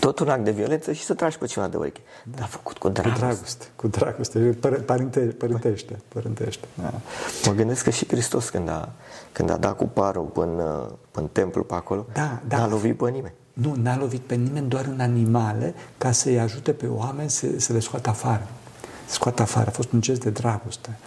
tot 0.00 0.18
un 0.18 0.28
act 0.28 0.44
de 0.44 0.50
violență 0.50 0.92
și 0.92 1.02
să 1.02 1.14
tragi 1.14 1.38
pe 1.38 1.46
cineva 1.46 1.70
de 1.70 1.76
ureche. 1.76 2.00
Da. 2.24 2.30
Dar 2.34 2.42
a 2.44 2.46
făcut 2.46 2.78
cu 2.78 2.88
dragoste. 2.88 3.66
Cu 3.76 3.88
dragoste, 3.88 4.38
cu 4.38 4.58
dragoste, 4.60 4.82
părinte, 4.84 5.20
părintește, 5.20 5.98
părintește. 6.08 6.66
Da. 6.74 6.92
Mă 7.46 7.52
gândesc 7.52 7.84
că 7.84 7.90
și 7.90 8.06
Hristos 8.06 8.48
când 8.48 8.68
a, 8.68 8.88
când 9.32 9.50
a 9.50 9.56
dat 9.56 9.76
cu 9.76 9.84
parul 9.84 10.24
până, 10.24 10.92
până 11.10 11.28
templu 11.32 11.62
pe 11.62 11.74
acolo, 11.74 12.06
da, 12.12 12.40
da. 12.48 12.56
n-a 12.56 12.66
lovit 12.66 12.96
pe 12.96 13.10
nimeni. 13.10 13.34
Nu, 13.52 13.74
n-a 13.82 13.96
lovit 13.96 14.20
pe 14.20 14.34
nimeni, 14.34 14.68
doar 14.68 14.84
în 14.84 15.00
animale, 15.00 15.74
ca 15.98 16.12
să-i 16.12 16.40
ajute 16.40 16.72
pe 16.72 16.86
oameni 16.86 17.30
să, 17.30 17.46
să 17.56 17.72
le 17.72 17.80
scoată 17.80 18.08
afară. 18.08 18.46
Să 19.06 19.14
scoată 19.14 19.42
afară. 19.42 19.66
A 19.68 19.70
fost 19.70 19.92
un 19.92 20.00
gest 20.00 20.20
de 20.20 20.30
dragoste. 20.30 20.98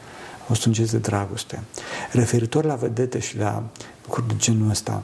A 0.42 0.44
fost 0.46 0.66
un 0.66 0.72
gest 0.74 0.92
de 0.92 0.98
dragoste. 0.98 1.64
Referitor 2.12 2.64
la 2.64 2.76
vedete 2.76 3.20
și 3.20 3.38
la 3.38 3.64
lucruri 4.06 4.28
de 4.28 4.34
genul 4.38 4.70
ăsta, 4.70 5.02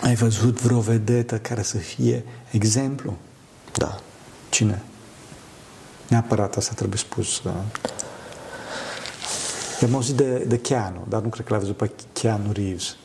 ai 0.00 0.14
văzut 0.14 0.60
vreo 0.60 0.80
vedetă 0.80 1.38
care 1.38 1.62
să 1.62 1.76
fie 1.76 2.24
exemplu? 2.50 3.16
Da. 3.72 4.00
Cine? 4.50 4.82
Neapărat 6.08 6.56
asta 6.56 6.72
trebuie 6.74 6.98
spus. 6.98 7.40
Da? 7.44 7.64
Am 9.82 9.94
auzit 9.94 10.16
de, 10.16 10.38
de 10.38 10.58
Keanu, 10.58 11.04
dar 11.08 11.22
nu 11.22 11.28
cred 11.28 11.46
că 11.46 11.52
l-a 11.52 11.58
văzut 11.58 11.76
pe 11.76 11.90
Keanu 12.12 12.52
Reeves. 12.52 12.96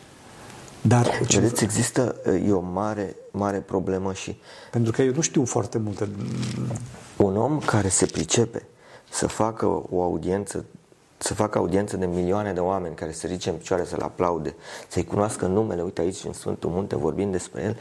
Dar, 0.82 1.20
Vedeți, 1.30 1.64
există 1.64 2.16
e 2.48 2.52
o 2.52 2.60
mare, 2.60 3.16
mare 3.32 3.60
problemă 3.60 4.14
și... 4.14 4.38
Pentru 4.72 4.92
că 4.92 5.02
eu 5.02 5.14
nu 5.14 5.22
știu 5.22 5.46
foarte 5.46 5.78
multe... 5.78 6.10
Un 7.16 7.38
om 7.38 7.60
care 7.60 7.90
se 7.90 8.06
pricepe 8.06 8.66
să 9.10 9.28
facă 9.28 9.66
o 9.90 10.02
audiență 10.02 10.66
să 11.18 11.34
facă 11.34 11.58
audiență 11.58 11.98
de 11.98 12.06
milioane 12.06 12.54
de 12.54 12.60
oameni 12.60 12.96
care 12.96 13.12
se 13.12 13.28
ridice 13.28 13.50
în 13.50 13.56
picioare 13.56 13.86
să-l 13.86 14.02
aplaude, 14.02 14.56
să-i 14.88 15.04
cunoască 15.04 15.46
numele, 15.46 15.82
uite 15.82 16.02
aici 16.02 16.24
în 16.24 16.34
Sfântul 16.34 16.70
Munte 16.70 16.96
vorbim 16.96 17.32
despre 17.32 17.62
el, 17.64 17.78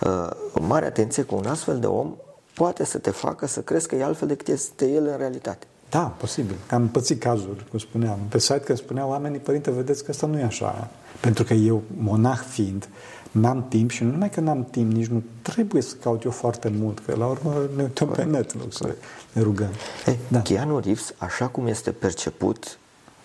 uh, 0.00 0.60
mare 0.60 0.86
atenție 0.86 1.24
că 1.24 1.34
un 1.34 1.46
astfel 1.46 1.78
de 1.78 1.86
om 1.86 2.14
poate 2.54 2.84
să 2.84 2.98
te 2.98 3.10
facă 3.10 3.46
să 3.46 3.60
crezi 3.60 3.88
că 3.88 3.94
e 3.94 4.04
altfel 4.04 4.28
decât 4.28 4.48
este 4.48 4.88
el 4.88 5.06
în 5.06 5.16
realitate. 5.16 5.66
Da, 5.90 6.00
posibil. 6.00 6.56
Am 6.70 6.88
pățit 6.88 7.20
cazuri, 7.20 7.66
cum 7.70 7.78
spuneam. 7.78 8.18
Pe 8.28 8.38
site 8.38 8.58
că 8.58 8.74
spuneau 8.74 9.08
oamenii, 9.08 9.38
părinte, 9.38 9.70
vedeți 9.70 10.04
că 10.04 10.10
asta 10.10 10.26
nu 10.26 10.38
e 10.38 10.42
așa. 10.42 10.88
Pentru 11.20 11.44
că 11.44 11.54
eu, 11.54 11.82
monah 11.96 12.38
fiind, 12.48 12.88
n-am 13.30 13.68
timp 13.68 13.90
și 13.90 14.02
nu 14.02 14.10
numai 14.10 14.30
că 14.30 14.40
n-am 14.40 14.64
timp, 14.64 14.92
nici 14.92 15.06
nu 15.06 15.22
trebuie 15.42 15.82
să 15.82 15.94
caut 15.94 16.22
eu 16.22 16.30
foarte 16.30 16.68
mult, 16.78 16.98
că 16.98 17.14
la 17.16 17.26
urmă 17.26 17.68
ne 17.76 17.82
uităm 17.82 18.08
pe 18.08 18.24
net 18.24 18.50
în 18.50 18.60
loc 18.60 18.72
să 18.72 18.94
ne 19.32 19.42
rugăm. 19.42 19.70
Hey, 20.04 20.18
da. 20.28 20.42
Keanu 20.42 20.78
Reeves, 20.78 21.14
așa 21.18 21.48
cum 21.48 21.66
este 21.66 21.90
perceput 21.90 22.78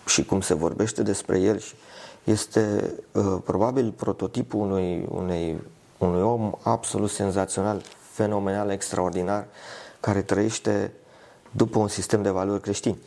și 0.06 0.24
cum 0.24 0.40
se 0.40 0.54
vorbește 0.54 1.02
despre 1.02 1.40
el, 1.40 1.62
este 2.24 2.94
uh, 3.12 3.36
probabil 3.44 3.90
prototipul 3.90 4.60
unui, 4.60 5.06
unei, 5.10 5.60
unui 5.98 6.22
om 6.22 6.52
absolut 6.62 7.10
senzațional, 7.10 7.82
fenomenal, 8.12 8.70
extraordinar, 8.70 9.46
care 10.00 10.22
trăiește 10.22 10.92
după 11.50 11.78
un 11.78 11.88
sistem 11.88 12.22
de 12.22 12.30
valori 12.30 12.60
creștini. 12.60 12.98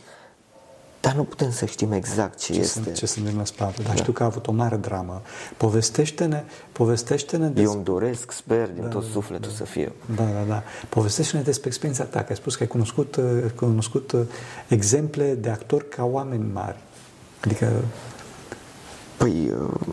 Dar 1.05 1.13
nu 1.13 1.23
putem 1.23 1.51
să 1.51 1.65
știm 1.65 1.91
exact 1.91 2.39
ce, 2.39 2.53
ce 2.53 2.59
este. 2.59 2.81
Sunt, 2.83 2.95
ce 2.95 3.05
sunt 3.05 3.27
în 3.27 3.45
spate. 3.45 3.81
Dar 3.81 3.93
da. 3.93 3.95
știu 3.95 4.13
că 4.13 4.23
a 4.23 4.25
avut 4.25 4.47
o 4.47 4.51
mare 4.51 4.75
dramă. 4.75 5.21
Povestește-ne, 5.57 6.43
povestește-ne 6.71 7.45
despre... 7.45 7.63
Eu 7.63 7.71
îmi 7.71 7.83
doresc, 7.83 8.31
sper 8.31 8.69
din 8.69 8.81
da, 8.83 8.87
tot 8.87 9.03
sufletul 9.03 9.49
da, 9.49 9.55
să 9.55 9.63
fiu. 9.63 9.91
Da, 10.15 10.23
da, 10.23 10.43
da. 10.47 10.63
Povestește-ne 10.89 11.43
despre 11.43 11.67
experiența 11.67 12.03
ta, 12.03 12.19
că 12.19 12.25
ai 12.29 12.35
spus 12.35 12.55
că 12.55 12.63
ai 12.63 12.69
cunoscut, 12.69 13.17
ai 13.17 13.51
cunoscut 13.55 14.11
uh, 14.11 14.21
exemple 14.67 15.33
de 15.33 15.49
actori 15.49 15.89
ca 15.89 16.03
oameni 16.03 16.45
mari. 16.53 16.77
Adică... 17.43 17.71
Păi, 19.17 19.51
uh, 19.61 19.87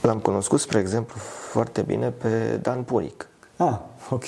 l-am 0.00 0.18
cunoscut, 0.18 0.60
spre 0.60 0.78
exemplu, 0.78 1.20
foarte 1.50 1.82
bine 1.82 2.10
pe 2.10 2.58
Dan 2.62 2.82
Puric. 2.82 3.28
Ah, 3.56 3.78
ok. 4.10 4.26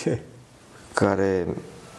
Care 0.93 1.47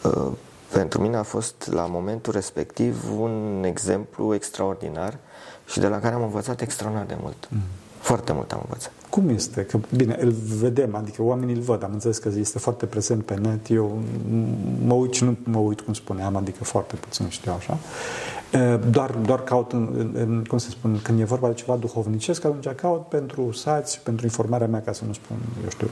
uh, 0.04 0.32
pentru 0.78 1.02
mine 1.02 1.18
a 1.18 1.24
fost 1.24 1.70
la 1.72 1.86
momentul 1.86 2.34
respectiv 2.34 3.20
un 3.20 3.64
exemplu 3.66 4.34
extraordinar 4.34 5.18
și 5.66 5.80
de 5.80 5.88
la 5.88 6.00
care 6.00 6.16
am 6.16 6.22
învățat 6.22 6.62
extraordinar 6.62 7.06
de 7.08 7.18
mult. 7.22 7.48
Mm. 7.50 7.60
Foarte 8.00 8.34
mult 8.34 8.52
am 8.52 8.62
învățat. 8.64 8.92
Cum 9.10 9.30
este? 9.30 9.62
Că, 9.62 9.80
bine, 9.96 10.18
îl 10.20 10.34
vedem, 10.60 10.96
adică 10.96 11.24
oamenii 11.24 11.56
îl 11.56 11.62
văd, 11.62 11.84
am 11.84 11.90
înțeles 11.94 12.18
că 12.18 12.32
este 12.36 12.60
foarte 12.60 12.86
prezent 12.86 13.26
pe 13.26 13.36
net, 13.36 13.70
eu 13.70 14.02
mă 14.86 14.94
uit 14.94 15.14
și 15.14 15.24
nu 15.24 15.38
mă 15.44 15.58
uit 15.58 15.82
cum 15.82 15.94
spuneam, 15.94 16.36
adică 16.36 16.64
foarte 16.64 16.96
puțin 16.96 17.30
știu 17.30 17.52
așa. 17.58 17.78
Doar, 18.90 19.12
doar 19.12 19.44
caut, 19.44 19.72
în, 19.72 20.12
în, 20.14 20.44
cum 20.48 20.58
să 20.58 20.70
spun, 20.70 21.00
când 21.04 21.20
e 21.20 21.24
vorba 21.24 21.48
de 21.48 21.54
ceva 21.54 21.76
duhovnicesc, 21.76 22.46
atunci 22.46 22.68
caut 22.76 23.08
pentru 23.08 23.52
sați, 23.52 24.00
pentru 24.04 24.26
informarea 24.26 24.68
mea, 24.68 24.82
ca 24.82 24.92
să 24.92 25.04
nu 25.06 25.14
spun, 25.14 25.38
eu 25.64 25.70
știu. 25.70 25.90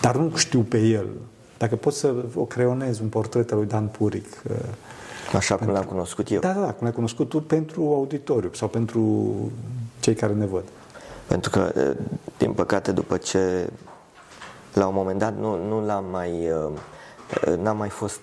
Dar 0.00 0.16
nu 0.16 0.36
știu 0.36 0.60
pe 0.60 0.78
el. 0.78 1.06
Dacă 1.58 1.76
pot 1.76 1.94
să 1.94 2.14
o 2.34 2.44
creionez 2.44 2.98
un 2.98 3.08
portret 3.08 3.50
al 3.52 3.58
lui 3.58 3.66
Dan 3.66 3.86
Puric. 3.86 4.26
Așa 5.34 5.54
cum 5.54 5.68
l-am 5.68 5.84
cunoscut 5.84 6.30
eu. 6.30 6.40
Da, 6.40 6.52
da, 6.52 6.60
da, 6.60 6.66
cum 6.66 6.78
l-ai 6.80 6.92
cunoscut 6.92 7.28
tu 7.28 7.40
pentru 7.40 7.82
auditoriu 7.82 8.50
sau 8.52 8.68
pentru 8.68 9.34
cei 10.00 10.14
care 10.14 10.32
ne 10.32 10.46
văd. 10.46 10.64
Pentru 11.26 11.50
că, 11.50 11.72
din 12.38 12.52
păcate, 12.52 12.92
după 12.92 13.16
ce 13.16 13.70
la 14.74 14.86
un 14.86 14.94
moment 14.94 15.18
dat 15.18 15.36
nu, 15.36 15.66
nu 15.68 15.86
l-am 15.86 16.04
mai 16.10 16.50
n-am 17.62 17.76
mai 17.76 17.88
fost 17.88 18.20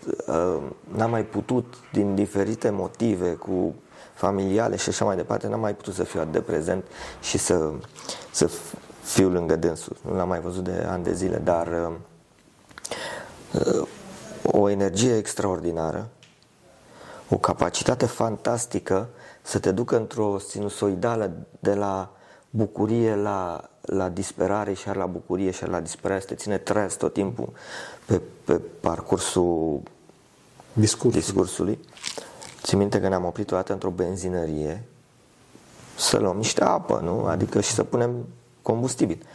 n-am 0.96 1.10
mai 1.10 1.24
putut 1.24 1.74
din 1.92 2.16
diferite 2.16 2.70
motive 2.70 3.30
cu 3.30 3.74
familiale 4.14 4.76
și 4.76 4.90
așa 4.90 5.06
mai 5.06 5.16
departe, 5.16 5.48
n-am 5.48 5.60
mai 5.60 5.76
putut 5.76 5.94
să 5.94 6.04
fiu 6.04 6.20
atât 6.20 6.32
de 6.32 6.40
prezent 6.40 6.84
și 7.22 7.38
să, 7.38 7.72
să 8.32 8.50
fiu 9.02 9.30
lângă 9.30 9.56
dânsul. 9.56 9.96
Nu 10.02 10.16
l-am 10.16 10.28
mai 10.28 10.40
văzut 10.40 10.64
de 10.64 10.86
ani 10.90 11.04
de 11.04 11.14
zile, 11.14 11.38
dar 11.38 11.92
o 14.44 14.70
energie 14.70 15.18
extraordinară, 15.18 16.10
o 17.30 17.38
capacitate 17.38 18.06
fantastică 18.06 19.10
să 19.42 19.60
te 19.60 19.72
ducă 19.72 19.96
într-o 19.96 20.38
sinusoidală 20.38 21.32
de 21.60 21.74
la 21.74 22.12
bucurie 22.50 23.16
la, 23.16 23.70
la 23.82 24.10
disperare 24.10 24.74
și 24.74 24.88
la 24.94 25.06
bucurie 25.06 25.52
și 25.52 25.68
la 25.68 25.80
disperare, 25.80 26.20
să 26.20 26.26
te 26.26 26.36
ține 26.36 26.58
treaz 26.58 26.96
tot 26.96 27.14
timpul 27.14 27.50
pe, 28.06 28.22
pe 28.44 28.62
parcursul 28.80 29.82
discursului. 30.74 31.22
discursului. 31.22 31.80
Țin 32.62 32.78
minte 32.78 33.00
că 33.00 33.08
ne-am 33.08 33.26
oprit 33.26 33.52
o 33.52 33.56
dată 33.56 33.74
într-o 33.74 33.90
benzinărie 33.90 34.84
să 35.98 36.18
luăm 36.18 36.38
niște 36.38 36.64
apă, 36.64 37.00
nu? 37.04 37.26
Adică 37.26 37.62
și 37.62 37.72
să 37.72 37.84
punem 37.84 38.26
combustibil. 38.62 39.26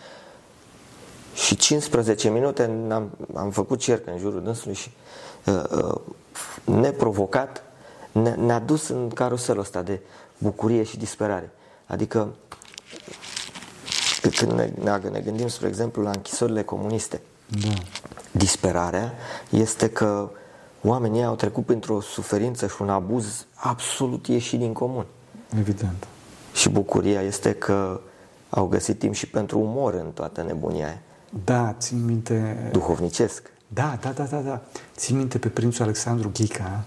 Și 1.44 1.56
15 1.56 2.30
minute 2.30 2.88
am, 2.90 3.10
am 3.34 3.50
făcut 3.50 3.78
cerc 3.78 4.06
în 4.06 4.18
jurul 4.18 4.42
dânsului 4.42 4.74
și 4.74 4.90
uh, 5.46 5.62
uh, 5.70 6.00
neprovocat 6.64 7.62
ne, 8.12 8.34
ne-a 8.34 8.58
dus 8.58 8.88
în 8.88 9.08
caruselul 9.08 9.60
ăsta 9.60 9.82
de 9.82 10.00
bucurie 10.38 10.82
și 10.82 10.98
disperare. 10.98 11.50
Adică 11.86 12.28
când 14.36 14.52
ne, 14.52 14.72
ne 15.10 15.20
gândim, 15.20 15.48
spre 15.48 15.68
exemplu, 15.68 16.02
la 16.02 16.10
închisorile 16.10 16.62
comuniste, 16.62 17.20
da. 17.46 17.68
disperarea 18.30 19.14
este 19.50 19.90
că 19.90 20.30
oamenii 20.82 21.24
au 21.24 21.34
trecut 21.34 21.64
printr-o 21.64 22.00
suferință 22.00 22.66
și 22.66 22.82
un 22.82 22.88
abuz 22.88 23.46
absolut 23.54 24.26
ieșit 24.26 24.58
din 24.58 24.72
comun. 24.72 25.06
Evident. 25.58 26.06
Și 26.54 26.68
bucuria 26.68 27.22
este 27.22 27.52
că 27.52 28.00
au 28.50 28.66
găsit 28.66 28.98
timp 28.98 29.14
și 29.14 29.26
pentru 29.26 29.58
umor 29.58 29.94
în 29.94 30.10
toată 30.14 30.42
nebunia 30.42 30.86
aia. 30.86 31.02
Da, 31.44 31.76
țin 31.78 32.04
minte... 32.04 32.68
Duhovnicesc. 32.72 33.50
Da, 33.68 33.98
da, 34.00 34.10
da, 34.10 34.24
da, 34.24 34.38
da. 34.38 34.62
Țin 34.96 35.16
minte 35.16 35.38
pe 35.38 35.48
prințul 35.48 35.84
Alexandru 35.84 36.30
Ghica. 36.32 36.84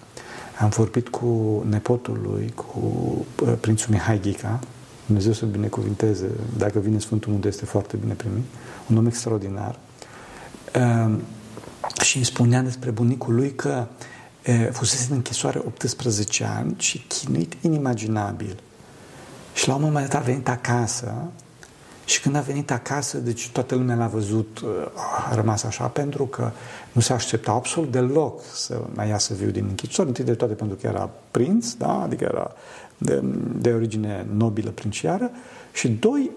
Am 0.60 0.70
vorbit 0.70 1.10
cu 1.10 1.64
nepotul 1.70 2.20
lui, 2.24 2.54
cu 2.56 2.80
uh, 3.42 3.54
prințul 3.60 3.94
Mihai 3.94 4.20
Ghica. 4.20 4.60
Dumnezeu 5.06 5.32
să 5.32 5.46
binecuvinteze. 5.46 6.28
Dacă 6.58 6.80
vine 6.80 7.00
Sfântul 7.00 7.32
Munte, 7.32 7.48
este 7.48 7.66
foarte 7.66 7.98
bine 7.98 8.14
primit. 8.14 8.44
Un 8.90 8.98
om 8.98 9.06
extraordinar. 9.06 9.80
Uh, 10.76 11.20
și 12.02 12.16
îmi 12.16 12.26
spunea 12.26 12.62
despre 12.62 12.90
bunicul 12.90 13.36
lui 13.36 13.56
că 13.56 13.88
uh, 14.48 14.68
fusese 14.72 15.06
în 15.10 15.16
închisoare 15.16 15.62
18 15.66 16.44
ani 16.44 16.76
și 16.78 17.06
chinuit 17.08 17.54
inimaginabil. 17.62 18.60
Și 19.54 19.68
la 19.68 19.76
un 19.76 19.82
moment 19.82 20.10
dat 20.10 20.22
a 20.22 20.24
venit 20.24 20.50
acasă 20.50 21.14
și 22.06 22.22
când 22.22 22.36
a 22.36 22.40
venit 22.40 22.72
acasă, 22.72 23.18
deci 23.18 23.50
toată 23.50 23.76
lumea 23.76 23.96
l-a 23.96 24.08
văzut, 24.08 24.60
uh, 24.60 24.70
a 25.30 25.36
rămas 25.36 25.64
așa, 25.64 25.88
pentru 25.88 26.26
că 26.26 26.52
nu 26.92 27.02
se 27.02 27.14
aștepta 27.14 27.52
absolut 27.52 27.92
deloc 27.92 28.42
să 28.54 28.82
mai 28.94 29.08
iasă 29.10 29.34
viu 29.34 29.50
din 29.50 29.66
închisoare, 29.70 30.10
întâi 30.10 30.26
de 30.26 30.34
toate 30.34 30.54
pentru 30.54 30.78
că 30.82 30.88
era 30.88 31.10
prinț, 31.32 31.74
da? 31.74 32.02
adică 32.02 32.24
era 32.24 32.52
de, 32.98 33.22
de 33.56 33.72
origine 33.72 34.26
nobilă 34.34 34.70
princiară, 34.70 35.32
și 35.74 35.88
doi, 35.88 36.32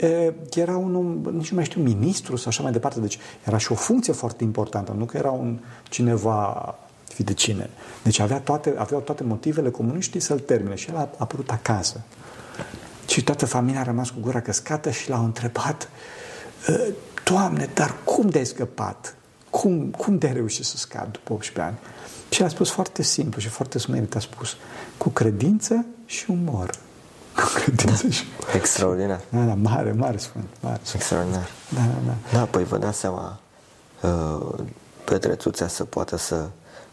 era 0.55 0.77
un 0.77 0.95
om, 0.95 1.35
nici 1.35 1.51
nu 1.51 1.57
mai 1.57 1.65
știu, 1.65 1.83
ministru 1.83 2.37
sau 2.37 2.49
așa 2.49 2.63
mai 2.63 2.73
departe, 2.73 3.01
deci 3.01 3.19
era 3.45 3.59
și 3.59 3.73
o 3.73 3.75
funcție 3.75 4.13
foarte 4.13 4.45
importantă, 4.45 4.95
nu 4.99 5.05
că 5.05 5.17
era 5.17 5.31
un 5.31 5.59
cineva 5.89 6.75
fi 7.09 7.23
de 7.23 7.35
cine. 7.35 7.71
Deci 8.03 8.19
avea 8.19 8.41
toate, 8.41 8.75
aveau 8.77 9.01
toate 9.01 9.23
motivele 9.23 9.71
comuniștii 9.71 10.21
să-l 10.21 10.39
termine 10.39 10.75
și 10.75 10.89
el 10.91 10.97
a 10.97 11.09
apărut 11.17 11.51
acasă. 11.51 12.01
Și 13.17 13.25
toată 13.25 13.47
familia 13.47 13.81
a 13.81 13.83
rămas 13.83 14.11
cu 14.11 14.17
gura 14.21 14.41
căscată 14.41 14.91
și 14.91 15.09
l-au 15.09 15.25
întrebat 15.25 15.89
Doamne, 17.25 17.71
dar 17.75 17.95
cum 18.05 18.29
de-ai 18.29 18.47
scăpat? 18.47 19.17
cum, 19.51 19.91
cum 19.91 20.19
de-ai 20.19 20.33
reușit 20.33 20.65
să 20.65 20.77
scad 20.77 21.09
după 21.11 21.33
18 21.33 21.61
ani? 21.61 21.79
Și 22.29 22.43
a 22.43 22.49
spus 22.49 22.71
foarte 22.71 23.03
simplu 23.03 23.41
și 23.41 23.49
foarte 23.49 23.79
smerit, 23.79 24.17
a 24.17 24.19
spus, 24.19 24.57
cu 24.97 25.09
credință 25.09 25.85
și 26.07 26.31
umor. 26.31 26.71
Cu 27.35 27.43
credință 27.55 28.07
da, 28.07 28.13
și 28.13 28.25
umor. 28.41 28.55
Extraordinar. 28.55 29.21
Da, 29.29 29.45
da, 29.45 29.55
mare, 29.55 29.93
mare 29.93 30.17
sfânt. 30.17 30.45
Mare 30.61 30.81
sfânt. 30.83 31.03
Extraordinar. 31.03 31.49
Da, 31.69 31.81
da, 31.81 31.99
da. 32.07 32.39
Da, 32.39 32.45
păi 32.45 32.65
vă 32.65 32.79
dați 32.79 32.99
seama, 32.99 33.41
uh, 34.03 34.65
Petrețuțea 35.05 35.69
să 35.69 35.85
poată 35.85 36.17
să 36.17 36.49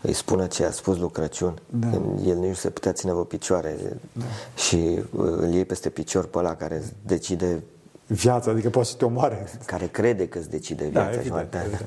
îi 0.05 0.13
spună 0.13 0.47
ce 0.47 0.65
a 0.65 0.71
spus 0.71 0.97
lui 0.97 1.11
Crăciun, 1.11 1.61
Da. 1.69 1.89
când 1.89 2.27
el 2.27 2.35
nici 2.37 2.47
nu 2.47 2.53
se 2.53 2.69
putea 2.69 2.91
ține 2.91 3.11
pe 3.11 3.21
picioare 3.27 3.77
da. 4.11 4.23
și 4.55 4.75
uh, 4.75 5.25
îl 5.37 5.53
iei 5.53 5.65
peste 5.65 5.89
picior 5.89 6.25
pe 6.25 6.37
ăla 6.37 6.55
care 6.55 6.77
îți 6.77 6.91
decide, 7.05 7.63
Viața, 8.07 8.51
adică 8.51 8.69
poate 8.69 8.87
să 8.89 8.95
te 8.95 9.05
omoare. 9.05 9.47
care 9.65 9.87
crede 9.87 10.27
că 10.27 10.37
îți 10.37 10.49
decide 10.49 10.85
Da, 10.85 11.01
viața 11.01 11.21
și 11.21 11.29
mai 11.29 11.41
evident, 11.41 11.63
departe. 11.63 11.85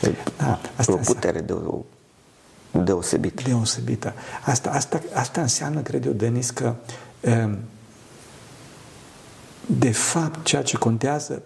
evident. 0.00 0.32
Da, 0.38 0.60
asta 0.76 0.92
o 0.92 0.96
putere 0.96 1.40
de, 1.40 1.52
o, 1.52 1.78
deosebită. 2.84 3.42
deosebită. 3.46 4.12
Asta, 4.44 4.70
asta, 4.70 5.00
asta 5.14 5.40
înseamnă, 5.40 5.80
cred 5.80 6.06
eu, 6.06 6.12
Denis, 6.12 6.50
că 6.50 6.74
um, 7.20 7.58
de 9.66 9.90
fapt 9.90 10.44
ceea 10.44 10.62
ce 10.62 10.76
contează 10.76 11.42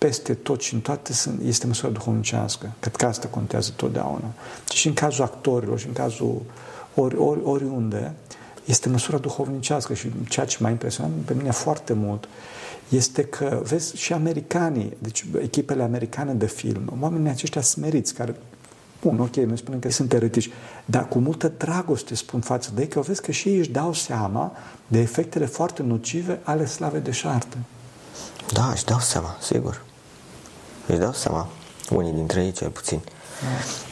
peste 0.00 0.34
tot 0.34 0.60
și 0.60 0.74
în 0.74 0.80
toate 0.80 1.12
sunt, 1.12 1.40
este 1.44 1.66
măsura 1.66 1.92
duhovnicească. 1.92 2.72
Cred 2.80 2.96
că 2.96 3.06
asta 3.06 3.28
contează 3.28 3.72
totdeauna. 3.76 4.32
Și 4.74 4.86
în 4.86 4.94
cazul 4.94 5.24
actorilor 5.24 5.78
și 5.78 5.86
în 5.86 5.92
cazul 5.92 6.42
ori, 6.94 7.16
ori, 7.16 7.40
oriunde, 7.44 8.12
este 8.64 8.88
măsura 8.88 9.18
duhovnicească 9.18 9.94
și 9.94 10.10
ceea 10.28 10.46
ce 10.46 10.56
m-a 10.60 10.70
impresionat 10.70 11.12
pe 11.24 11.34
mine 11.34 11.50
foarte 11.50 11.92
mult 11.92 12.28
este 12.88 13.24
că, 13.24 13.62
vezi, 13.64 13.96
și 13.96 14.12
americanii, 14.12 14.96
deci 14.98 15.24
echipele 15.40 15.82
americane 15.82 16.32
de 16.32 16.46
film, 16.46 16.98
oamenii 17.00 17.30
aceștia 17.30 17.60
smeriți, 17.60 18.14
care 18.14 18.34
Bun, 19.00 19.20
ok, 19.20 19.34
noi 19.34 19.58
spunem 19.58 19.80
că 19.80 19.90
sunt 19.90 20.12
eretici, 20.12 20.50
dar 20.84 21.08
cu 21.08 21.18
multă 21.18 21.52
dragoste 21.58 22.14
spun 22.14 22.40
față 22.40 22.70
de 22.74 22.80
ei 22.80 22.88
că 22.88 23.00
vezi 23.00 23.22
că 23.22 23.30
și 23.30 23.48
ei 23.48 23.58
își 23.58 23.70
dau 23.70 23.92
seama 23.92 24.52
de 24.86 24.98
efectele 24.98 25.46
foarte 25.46 25.82
nocive 25.82 26.40
ale 26.42 26.66
slavei 26.66 27.00
de 27.00 27.10
șartă. 27.10 27.56
Da, 28.52 28.70
își 28.70 28.84
dau 28.84 28.98
seama, 28.98 29.36
sigur. 29.40 29.82
Își 30.90 30.98
dau 30.98 31.12
seama, 31.12 31.46
unii 31.90 32.12
dintre 32.12 32.44
ei 32.44 32.52
cel 32.52 32.68
puțin. 32.68 33.00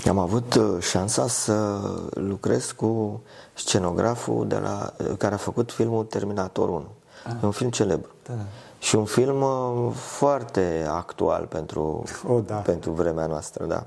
Da. 0.04 0.10
Am 0.10 0.18
avut 0.18 0.54
uh, 0.54 0.82
șansa 0.82 1.26
să 1.28 1.80
lucrez 2.10 2.70
cu 2.70 3.20
scenograful 3.54 4.48
de 4.48 4.56
la, 4.56 4.92
uh, 4.98 5.16
care 5.18 5.34
a 5.34 5.36
făcut 5.36 5.72
filmul 5.72 6.04
Terminator 6.04 6.68
1. 6.68 6.84
Ah. 7.24 7.32
E 7.42 7.46
un 7.46 7.50
film 7.50 7.70
celebru. 7.70 8.10
Da. 8.26 8.32
Și 8.78 8.96
un 8.96 9.04
film 9.04 9.42
uh, 9.42 9.92
foarte 9.94 10.86
actual 10.88 11.44
pentru, 11.44 12.02
Oh, 12.28 12.42
da. 12.46 12.54
pentru 12.54 12.90
vremea 12.90 13.26
noastră, 13.26 13.64
da. 13.64 13.86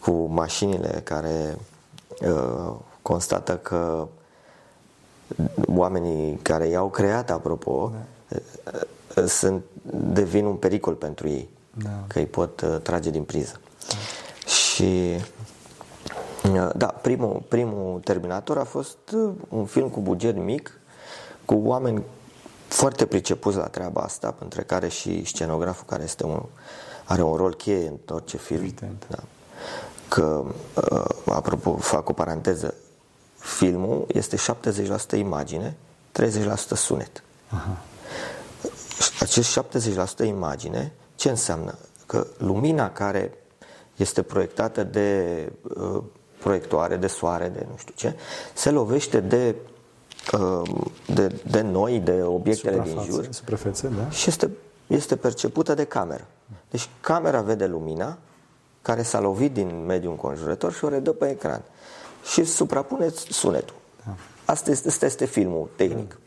Cu 0.00 0.10
mașinile 0.30 1.00
care 1.04 1.58
uh, 2.20 2.72
constată 3.02 3.56
că 3.56 4.08
oamenii 5.74 6.36
care 6.42 6.66
i-au 6.66 6.88
creat, 6.88 7.30
apropo, 7.30 7.92
da. 8.28 8.40
uh, 9.16 9.24
sunt, 9.28 9.62
devin 9.92 10.44
un 10.44 10.56
pericol 10.56 10.94
pentru 10.94 11.28
ei. 11.28 11.48
Da. 11.74 12.04
Că 12.06 12.18
îi 12.18 12.26
pot 12.26 12.60
uh, 12.60 12.76
trage 12.82 13.10
din 13.10 13.24
priză. 13.24 13.60
Da. 13.88 13.94
Și 14.48 15.16
uh, 16.52 16.70
da, 16.76 16.86
primul, 16.86 17.42
primul 17.48 18.00
Terminator 18.00 18.58
a 18.58 18.64
fost 18.64 18.98
uh, 19.14 19.32
un 19.48 19.64
film 19.64 19.88
cu 19.88 20.00
buget 20.00 20.36
mic, 20.36 20.80
cu 21.44 21.54
oameni 21.64 22.02
foarte 22.68 23.06
pricepuți 23.06 23.56
la 23.56 23.66
treaba 23.66 24.00
asta, 24.00 24.34
între 24.38 24.62
care 24.62 24.88
și 24.88 25.24
scenograful 25.24 25.86
care 25.88 26.02
este 26.02 26.24
un, 26.24 26.42
are 27.04 27.22
un 27.22 27.36
rol 27.36 27.54
cheie 27.54 27.86
în 27.86 27.96
orice 28.08 28.36
film. 28.36 28.60
Evident. 28.60 29.04
Da. 29.08 29.22
Că, 30.08 30.44
uh, 30.90 31.04
apropo, 31.26 31.76
fac 31.76 32.08
o 32.08 32.12
paranteză, 32.12 32.74
filmul 33.36 34.04
este 34.08 34.36
70% 34.36 35.16
imagine, 35.16 35.76
30% 36.12 36.74
sunet. 36.74 37.22
Aha. 37.48 37.78
Acest 39.20 39.58
70% 40.22 40.24
imagine, 40.24 40.92
ce 41.22 41.28
înseamnă? 41.28 41.78
Că 42.06 42.26
lumina 42.38 42.90
care 42.90 43.34
este 43.96 44.22
proiectată 44.22 44.82
de 44.84 45.52
uh, 45.62 46.02
proiectoare, 46.38 46.96
de 46.96 47.06
soare, 47.06 47.48
de 47.48 47.66
nu 47.70 47.76
știu 47.76 47.94
ce, 47.96 48.14
se 48.54 48.70
lovește 48.70 49.20
de, 49.20 49.54
uh, 50.32 50.70
de, 51.14 51.40
de 51.50 51.60
noi, 51.60 52.00
de 52.00 52.22
obiectele 52.22 52.74
din 52.74 52.84
Suprafațe, 52.84 53.10
jur 53.10 53.26
Suprafețe, 53.30 53.88
da? 53.88 54.10
și 54.10 54.28
este, 54.28 54.50
este 54.86 55.16
percepută 55.16 55.74
de 55.74 55.84
cameră. 55.84 56.26
Deci 56.70 56.88
camera 57.00 57.40
vede 57.40 57.66
lumina 57.66 58.18
care 58.82 59.02
s-a 59.02 59.20
lovit 59.20 59.52
din 59.52 59.84
mediul 59.86 60.12
înconjurător 60.12 60.72
și 60.72 60.84
o 60.84 60.88
redă 60.88 61.12
pe 61.12 61.30
ecran. 61.30 61.62
Și 62.32 62.44
suprapune 62.44 63.08
sunetul. 63.28 63.76
Da. 64.04 64.14
Asta 64.44 64.70
este, 64.70 64.88
asta 64.88 65.06
este 65.06 65.24
filmul 65.24 65.68
tehnic. 65.76 66.18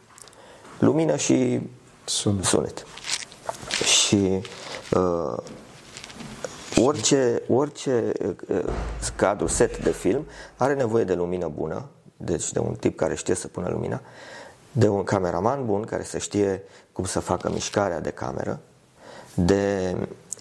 Lumină 0.79 1.15
și 1.15 1.60
Sunet. 2.05 2.43
sunet. 2.43 2.86
Și 3.84 4.41
uh, 4.95 5.38
orice, 6.75 7.41
orice 7.47 8.12
uh, 8.47 8.63
cadru, 9.15 9.47
set 9.47 9.84
de 9.84 9.91
film 9.91 10.25
are 10.58 10.73
nevoie 10.73 11.03
de 11.03 11.13
lumină 11.13 11.47
bună, 11.47 11.86
deci 12.17 12.51
de 12.51 12.60
un 12.60 12.75
tip 12.79 12.97
care 12.97 13.15
știe 13.15 13.34
să 13.34 13.47
pună 13.47 13.69
lumina, 13.69 14.01
de 14.71 14.88
un 14.88 15.03
cameraman 15.03 15.65
bun 15.65 15.81
care 15.81 16.03
să 16.03 16.17
știe 16.17 16.63
cum 16.91 17.03
să 17.03 17.19
facă 17.19 17.49
mișcarea 17.49 17.99
de 17.99 18.10
cameră, 18.10 18.60
de 19.34 19.95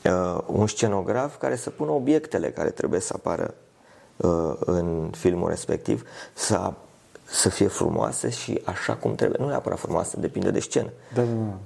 uh, 0.04 0.38
un 0.46 0.66
scenograf 0.66 1.38
care 1.38 1.56
să 1.56 1.70
pună 1.70 1.90
obiectele 1.90 2.50
care 2.50 2.70
trebuie 2.70 3.00
să 3.00 3.12
apară 3.16 3.54
uh, 4.16 4.54
în 4.58 5.10
filmul 5.16 5.48
respectiv, 5.48 6.08
să, 6.32 6.72
să 7.24 7.48
fie 7.48 7.66
frumoase 7.66 8.30
și 8.30 8.60
așa 8.64 8.94
cum 8.94 9.14
trebuie. 9.14 9.38
Nu 9.40 9.48
neapărat 9.48 9.78
frumoase, 9.78 10.16
depinde 10.20 10.50
de 10.50 10.60
scenă. 10.60 10.90
Da, 11.14 11.22
da, 11.22 11.32
da. 11.32 11.56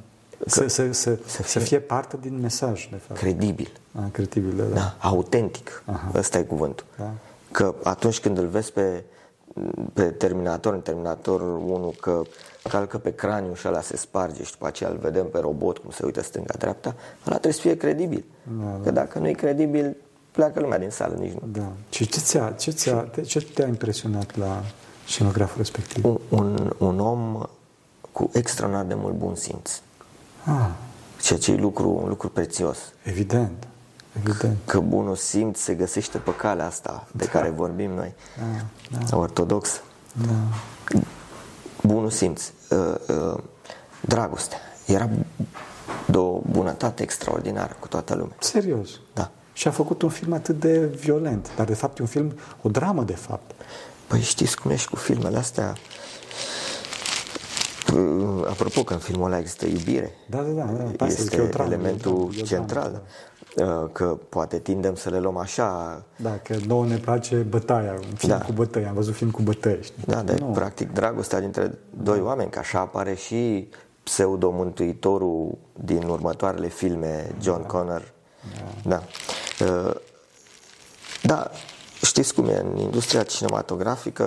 Să, 0.46 0.68
să, 0.68 0.92
să, 0.92 1.18
să, 1.26 1.42
fie- 1.42 1.60
fie 1.60 1.78
parte 1.80 2.18
din 2.20 2.40
mesaj, 2.40 2.88
de 2.90 2.96
fapt. 2.96 3.20
Credibil. 3.20 3.72
Ah, 3.94 4.02
credibil, 4.12 4.56
da, 4.56 4.62
da. 4.64 4.74
Da, 4.74 4.96
autentic. 5.08 5.82
Aha. 5.86 6.10
Ăsta 6.14 6.38
e 6.38 6.42
cuvântul. 6.42 6.86
Da. 6.98 7.10
Că 7.52 7.74
atunci 7.82 8.20
când 8.20 8.38
îl 8.38 8.46
vezi 8.46 8.72
pe, 8.72 9.04
pe 9.92 10.02
Terminator, 10.02 10.72
în 10.74 10.80
Terminator 10.80 11.40
1, 11.40 11.94
că 12.00 12.22
calcă 12.62 12.98
pe 12.98 13.14
craniu 13.14 13.54
și 13.54 13.68
ăla 13.68 13.80
se 13.80 13.96
sparge 13.96 14.42
și 14.42 14.50
după 14.52 14.66
aceea 14.66 14.90
îl 14.90 14.96
vedem 14.96 15.26
pe 15.26 15.38
robot 15.38 15.78
cum 15.78 15.90
se 15.90 16.04
uită 16.04 16.22
stânga-dreapta, 16.22 16.88
ăla 17.26 17.30
trebuie 17.38 17.52
să 17.52 17.60
fie 17.60 17.76
credibil. 17.76 18.24
Da, 18.60 18.64
da. 18.64 18.80
Că 18.82 18.90
dacă 18.90 19.18
nu 19.18 19.28
e 19.28 19.32
credibil, 19.32 19.96
pleacă 20.30 20.60
lumea 20.60 20.78
din 20.78 20.90
sală, 20.90 21.14
nici 21.14 21.32
nu. 21.32 21.40
Da. 21.52 21.72
Și 21.90 22.06
ce 22.06 22.20
ți-a, 22.20 22.50
ce 22.58 22.70
ți-a, 22.70 22.94
te- 23.00 23.22
ce 23.22 23.40
te-a 23.40 23.66
impresionat 23.66 24.36
la 24.36 24.62
scenograful 25.06 25.56
respectiv? 25.58 26.04
Un, 26.04 26.18
un, 26.28 26.72
un 26.78 27.00
om 27.00 27.42
cu 28.12 28.30
extraordinar 28.32 28.84
de 28.84 28.94
mult 28.94 29.14
bun 29.14 29.34
simț. 29.34 29.80
Ah, 30.48 30.68
Ceea 31.22 31.38
ce 31.38 31.52
e 31.52 31.56
lucru, 31.56 31.98
un 32.02 32.08
lucru 32.08 32.28
prețios. 32.28 32.78
evident. 33.02 33.66
Evident. 34.22 34.56
Că 34.64 34.80
bunul 34.80 35.16
simț 35.16 35.58
se 35.60 35.74
găsește 35.74 36.18
pe 36.18 36.34
calea 36.36 36.66
asta 36.66 37.06
de 37.12 37.24
care 37.24 37.48
vorbim 37.50 37.90
noi, 37.90 38.14
Da, 38.90 38.98
da, 39.10 39.16
ortodox. 39.16 39.80
da. 40.26 40.32
bunul 41.82 42.10
simț, 42.10 42.50
uh, 42.70 42.94
uh, 43.08 43.38
dragostea. 44.00 44.58
Era 44.86 45.08
de 46.06 46.16
o 46.18 46.38
bunătate 46.50 47.02
extraordinară 47.02 47.76
cu 47.80 47.88
toată 47.88 48.14
lumea. 48.14 48.36
Serios. 48.38 48.88
Da. 49.14 49.30
Și 49.52 49.68
a 49.68 49.70
făcut 49.70 50.02
un 50.02 50.08
film 50.08 50.32
atât 50.32 50.60
de 50.60 50.78
violent, 50.78 51.50
dar 51.56 51.66
de 51.66 51.74
fapt 51.74 51.98
e 51.98 52.02
un 52.02 52.08
film, 52.08 52.34
o 52.62 52.68
dramă 52.68 53.02
de 53.02 53.14
fapt. 53.14 53.50
Păi 54.06 54.20
știți 54.20 54.60
cum 54.60 54.70
ești 54.70 54.88
cu 54.88 54.96
filmele 54.96 55.38
astea? 55.38 55.74
Uh, 57.94 58.46
Apropo 58.48 58.82
că 58.84 58.92
în 58.92 58.98
filmul 58.98 59.26
ăla 59.26 59.38
există 59.38 59.66
iubire. 59.66 60.10
Da, 60.26 60.38
da, 60.38 60.62
da, 60.62 60.72
da. 60.72 60.82
Pe 60.82 61.04
asta 61.04 61.06
zic, 61.06 61.18
Este 61.32 61.36
e 61.36 61.40
o 61.40 61.46
dramă, 61.46 61.72
elementul 61.72 62.10
e 62.10 62.14
o 62.14 62.16
dramă, 62.16 62.32
e 62.36 62.40
o 62.40 62.42
dramă, 62.42 62.46
central. 62.46 63.02
Uh, 63.56 63.90
Că 63.92 64.04
poate 64.28 64.58
tindem 64.58 64.94
să 64.94 65.10
le 65.10 65.18
luăm 65.18 65.36
așa 65.36 66.02
Da, 66.16 66.38
că 66.38 66.56
nouă 66.66 66.86
ne 66.86 66.96
place 66.96 67.36
bătaia, 67.36 67.92
un 67.92 68.14
film 68.16 68.32
Da. 68.38 68.44
cu 68.44 68.52
bătăi, 68.52 68.84
am 68.86 68.94
văzut 68.94 69.14
film 69.14 69.30
cu 69.30 69.42
bătăi, 69.42 69.78
știi? 69.82 70.02
Da, 70.06 70.22
de 70.22 70.36
Nu. 70.38 70.46
practic 70.46 70.92
dragostea 70.92 71.40
dintre 71.40 71.78
doi 72.02 72.20
oameni, 72.20 72.50
că 72.50 72.58
așa 72.58 72.78
apare 72.78 73.14
și 73.14 73.68
pseudo-mântuitorul 74.02 75.58
din 75.84 76.08
următoarele 76.08 76.68
filme, 76.68 77.34
John 77.40 77.62
Connor. 77.62 78.12
Da. 78.84 79.02
Uh, 79.60 79.94
Da, 81.22 81.50
știți 82.04 82.34
cum 82.34 82.48
e, 82.48 82.58
în 82.58 82.76
industria 82.76 83.22
cinematografică, 83.22 84.24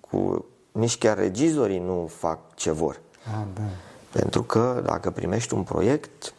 cu, 0.00 0.44
nici 0.80 0.98
chiar 0.98 1.16
regizorii 1.18 1.78
nu 1.78 2.10
fac 2.18 2.38
ce 2.54 2.70
vor. 2.70 3.00
Ah, 3.24 3.46
da. 3.54 3.62
Pentru 4.10 4.42
că 4.42 4.82
dacă 4.84 5.10
primești 5.10 5.54
un 5.54 5.62
proiect, 5.62 6.34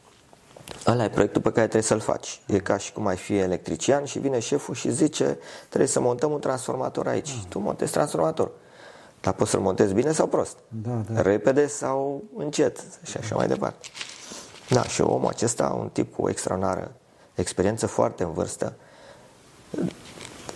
ăla 0.88 1.04
e 1.04 1.10
proiectul 1.10 1.42
pe 1.42 1.52
care 1.52 1.62
trebuie 1.62 1.82
să-l 1.90 2.00
faci. 2.00 2.42
E 2.48 2.60
ca 2.60 2.78
și 2.78 2.94
cum 2.94 3.08
ai 3.08 3.18
fi 3.18 3.38
electrician 3.38 4.04
și 4.06 4.20
vine 4.20 4.40
șeful 4.40 4.76
și 4.76 4.92
zice 4.92 5.38
trebuie 5.68 5.90
să 5.90 6.00
montăm 6.00 6.32
un 6.32 6.40
transformator 6.40 7.08
aici. 7.08 7.44
Tu 7.50 7.60
montezi 7.60 7.92
transformator. 7.92 8.52
Dar 9.22 9.34
poți 9.34 9.52
să-l 9.52 9.60
montezi 9.60 9.94
bine 9.94 10.12
sau 10.12 10.28
prost. 10.28 10.58
Da, 10.68 11.02
da. 11.10 11.22
Repede 11.22 11.68
sau 11.68 12.24
încet 12.38 12.80
și 13.04 13.18
așa 13.18 13.36
mai 13.36 13.48
departe. 13.48 13.88
Da, 14.70 14.84
și 14.84 15.02
omul 15.02 15.28
acesta, 15.28 15.78
un 15.80 15.90
tip 15.90 16.16
cu 16.16 16.22
o 16.22 16.30
extraordinară 16.30 16.92
experiență 17.36 17.88
foarte 17.88 18.24
în 18.24 18.34
vârstă, 18.34 18.74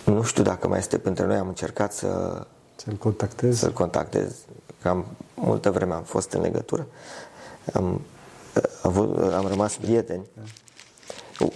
Nu 0.04 0.22
știu 0.22 0.42
dacă 0.42 0.68
mai 0.68 0.78
este 0.78 0.98
pentru 0.98 1.26
noi, 1.26 1.36
am 1.36 1.48
încercat 1.48 1.92
să, 1.92 2.46
Să-l 2.76 2.94
contactezi? 2.94 3.58
să-l 3.58 3.72
contactez. 3.72 4.34
Am 4.82 5.06
multă 5.34 5.70
vreme 5.70 5.94
am 5.94 6.02
fost 6.02 6.32
în 6.32 6.40
legătură. 6.40 6.86
Am, 7.72 8.00
avut, 8.82 9.32
am 9.32 9.46
rămas 9.46 9.76
prieteni. 9.76 10.24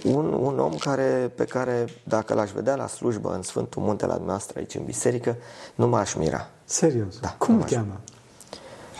Un, 0.03 0.33
un 0.33 0.59
om 0.59 0.75
care, 0.75 1.31
pe 1.35 1.45
care, 1.45 1.85
dacă 2.03 2.33
l-aș 2.33 2.51
vedea 2.51 2.75
la 2.75 2.87
slujbă 2.87 3.33
în 3.33 3.41
Sfântul 3.41 3.81
Munte 3.81 4.05
la 4.05 4.13
dumneavoastră 4.13 4.59
aici 4.59 4.75
în 4.75 4.83
biserică, 4.83 5.35
nu 5.75 5.87
m-aș 5.87 6.13
mira. 6.13 6.49
Serios? 6.65 7.19
Da, 7.19 7.35
Cum 7.37 7.55
îl 7.55 7.61
am 7.61 7.67
cheamă? 7.67 7.99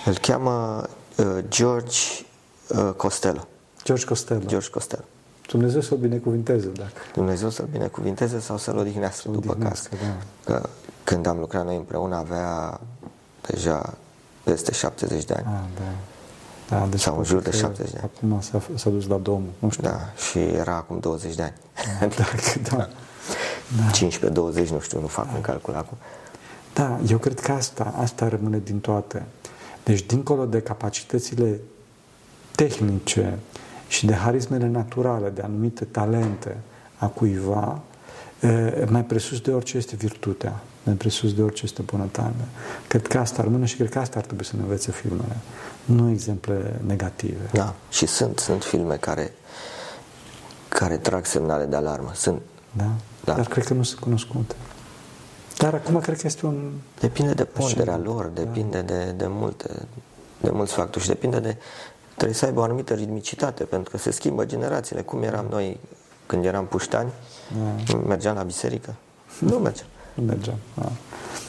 Îl 0.05 0.17
cheamă 0.17 0.83
uh, 1.17 1.43
George 1.47 1.97
uh, 2.67 2.89
Costello. 2.95 3.47
George 3.83 4.05
Costello. 4.05 4.45
George 4.45 4.69
Costello. 4.69 5.03
Dumnezeu 5.47 5.81
să-l 5.81 5.97
binecuvinteze 5.97 6.67
dacă... 6.67 6.91
Dumnezeu 7.13 7.49
să-l 7.49 7.67
binecuvinteze 7.71 8.39
sau 8.39 8.57
să-l 8.57 8.77
odihnească 8.77 9.29
după 9.29 9.53
caz. 9.53 9.55
odihnească, 9.55 9.95
da. 10.45 10.53
Că 10.53 10.69
când 11.03 11.25
am 11.25 11.39
lucrat 11.39 11.65
noi 11.65 11.75
împreună 11.75 12.15
avea 12.15 12.79
deja 13.41 13.93
peste 14.43 14.71
70 14.71 15.23
de 15.25 15.33
ani. 15.33 15.45
Ah, 15.47 15.63
da. 15.75 15.83
Da, 16.77 16.85
deci 16.85 16.99
Sau 16.99 17.17
în 17.17 17.23
jur 17.23 17.41
de 17.41 17.49
poate 17.49 17.65
că 17.65 17.83
70 17.83 17.91
de 17.91 17.99
ani. 18.01 18.11
Acum 18.15 18.41
s-a, 18.41 18.61
s-a 18.75 18.89
dus 18.89 19.07
la 19.07 19.17
Domnul. 19.17 19.51
Nu 19.59 19.69
știu. 19.69 19.83
Da, 19.83 19.99
și 20.29 20.39
era 20.39 20.75
acum 20.75 20.99
20 20.99 21.35
de 21.35 21.41
ani. 21.41 21.53
Da, 22.17 22.25
da. 22.77 22.87
15-20, 23.91 24.67
nu 24.69 24.79
știu, 24.79 24.99
nu 24.99 25.07
fac 25.07 25.33
un 25.35 25.41
calcul 25.41 25.73
acum. 25.73 25.97
Da, 26.73 26.99
eu 27.07 27.17
cred 27.17 27.39
că 27.39 27.51
asta, 27.51 27.93
asta 27.97 28.27
rămâne 28.27 28.59
din 28.63 28.79
toate. 28.79 29.25
Deci, 29.83 30.01
dincolo 30.01 30.45
de 30.45 30.61
capacitățile 30.61 31.59
tehnice 32.55 33.39
și 33.87 34.05
de 34.05 34.13
harismele 34.13 34.67
naturale, 34.67 35.29
de 35.29 35.41
anumite 35.41 35.85
talente 35.85 36.57
a 36.97 37.07
cuiva, 37.07 37.79
e, 38.39 38.85
mai 38.89 39.03
presus 39.03 39.39
de 39.39 39.51
orice 39.51 39.77
este 39.77 39.95
virtutea, 39.95 40.59
mai 40.83 40.95
presus 40.95 41.33
de 41.33 41.41
orice 41.41 41.61
este 41.65 41.81
bunătatea. 41.81 42.45
Cred 42.87 43.07
că 43.07 43.17
asta 43.17 43.43
rămâne 43.43 43.65
și 43.65 43.75
cred 43.75 43.89
că 43.89 43.99
asta 43.99 44.19
ar 44.19 44.25
trebui 44.25 44.45
să 44.45 44.55
ne 44.55 44.61
învețe 44.61 44.91
filmele, 44.91 45.37
nu 45.85 46.09
exemple 46.09 46.79
negative. 46.85 47.49
Da, 47.51 47.73
și 47.89 48.05
sunt, 48.05 48.39
sunt 48.39 48.63
filme 48.63 48.95
care, 48.95 49.33
care 50.67 50.97
trag 50.97 51.25
semnale 51.25 51.65
de 51.65 51.75
alarmă. 51.75 52.11
Sunt. 52.13 52.41
Da? 52.71 52.91
Da. 53.23 53.33
Dar 53.33 53.47
cred 53.47 53.65
că 53.65 53.73
nu 53.73 53.83
sunt 53.83 53.99
cunoscute. 53.99 54.55
Dar 55.57 55.73
acum 55.73 55.99
cred 55.99 56.17
că 56.19 56.27
este 56.27 56.45
un... 56.45 56.71
Depinde 56.99 57.33
de 57.33 57.43
ponderea 57.45 57.93
Așa, 57.93 58.03
lor, 58.03 58.25
da. 58.25 58.41
depinde 58.41 58.81
de, 58.81 59.13
de 59.17 59.25
multe, 59.27 59.69
de 60.41 60.49
mulți 60.49 60.73
factori 60.73 61.03
și 61.03 61.09
depinde 61.09 61.39
de, 61.39 61.57
trebuie 62.15 62.35
să 62.37 62.45
aibă 62.45 62.59
o 62.59 62.63
anumită 62.63 62.93
ritmicitate, 62.93 63.63
pentru 63.63 63.91
că 63.91 63.97
se 63.97 64.11
schimbă 64.11 64.45
generațiile. 64.45 65.01
Cum 65.01 65.23
eram 65.23 65.45
noi 65.49 65.79
când 66.25 66.45
eram 66.45 66.65
puștani, 66.65 67.11
Da. 67.87 67.97
mergeam 67.97 68.35
la 68.35 68.43
biserică? 68.43 68.95
Nu 69.39 69.57
mergeam. 69.57 69.87
Nu 70.13 70.23
mergeam. 70.23 70.57
Da. 70.73 70.91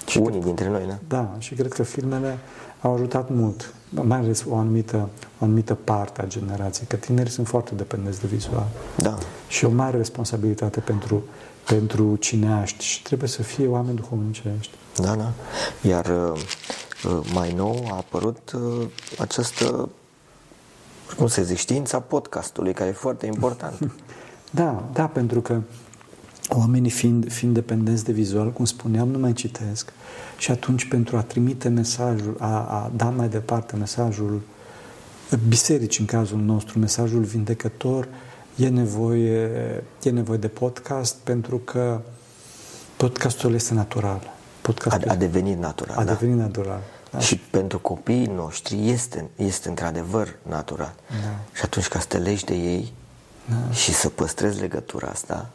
Și 0.07 0.19
Unii 0.19 0.41
dintre 0.41 0.69
noi, 0.69 0.85
da? 0.87 0.99
Da, 1.17 1.35
și 1.39 1.55
cred 1.55 1.73
că 1.73 1.83
filmele 1.83 2.39
au 2.81 2.95
ajutat 2.95 3.31
mult, 3.31 3.75
mai 3.89 4.19
ales 4.19 4.45
o 4.49 4.57
anumită, 4.57 5.09
o 5.39 5.45
anumită 5.45 5.75
parte 5.75 6.23
a 6.23 6.27
generației, 6.27 6.87
că 6.87 6.97
tinerii 6.97 7.33
sunt 7.33 7.47
foarte 7.47 7.75
dependenți 7.75 8.21
de 8.21 8.27
vizual 8.27 8.67
Da. 8.97 9.19
și 9.49 9.65
o 9.65 9.71
mare 9.71 9.97
responsabilitate 9.97 10.81
pentru, 10.81 11.23
pentru 11.67 12.17
cineaști 12.17 12.85
și 12.85 13.03
trebuie 13.03 13.29
să 13.29 13.43
fie 13.43 13.67
oameni 13.67 13.97
duhovnicești. 13.97 14.71
Da, 14.97 15.15
da. 15.15 15.33
Iar 15.89 16.07
uh, 16.07 16.41
uh, 17.05 17.31
mai 17.35 17.53
nou 17.53 17.87
a 17.91 17.97
apărut 17.97 18.53
uh, 18.53 18.87
această, 19.19 19.89
cum 21.17 21.27
se 21.27 21.43
zice, 21.43 21.59
știința 21.61 22.01
podcastului, 22.01 22.73
care 22.73 22.91
e 22.91 22.93
foarte 22.93 23.27
important. 23.27 23.79
Da, 24.55 24.85
da, 24.93 25.07
pentru 25.07 25.41
că 25.41 25.61
oamenii 26.59 26.91
fiind, 26.91 27.33
fiind 27.33 27.55
dependenți 27.55 28.05
de 28.05 28.13
vizual, 28.13 28.53
cum 28.53 28.65
spuneam, 28.65 29.09
nu 29.09 29.19
mai 29.19 29.33
citesc 29.33 29.93
și 30.39 30.51
atunci 30.51 30.89
pentru 30.89 31.17
a 31.17 31.23
trimite 31.23 31.69
mesajul, 31.69 32.37
a, 32.39 32.47
a 32.47 32.91
da 32.97 33.05
mai 33.05 33.29
departe 33.29 33.77
mesajul 33.77 34.41
biserici 35.49 35.99
în 35.99 36.05
cazul 36.05 36.39
nostru, 36.39 36.79
mesajul 36.79 37.23
vindecător, 37.23 38.09
e 38.57 38.69
nevoie, 38.69 39.51
e 40.03 40.11
nevoie 40.11 40.39
de 40.39 40.49
podcast 40.49 41.15
pentru 41.15 41.59
că 41.59 42.01
podcastul 42.97 43.55
este 43.55 43.75
natural. 43.75 44.21
A, 44.25 44.31
Podcastul 44.61 45.11
a 45.11 45.15
devenit 45.15 45.59
natural. 45.59 45.97
a 45.99 46.05
da. 46.05 46.13
devenit 46.13 46.37
natural. 46.37 46.81
Da? 47.11 47.19
Și 47.19 47.37
pentru 47.37 47.79
copiii 47.79 48.31
noștri 48.37 48.91
este, 48.91 49.31
este 49.37 49.69
într-adevăr 49.69 50.37
natural. 50.49 50.95
Da. 51.09 51.39
Și 51.53 51.63
atunci 51.65 51.89
ca 51.89 51.99
să 51.99 52.07
te 52.09 52.19
legi 52.19 52.45
de 52.45 52.55
ei 52.55 52.93
Da. 53.49 53.73
și 53.75 53.93
să 53.95 54.09
păstrezi 54.09 54.61
legătura 54.61 55.09
asta, 55.09 55.51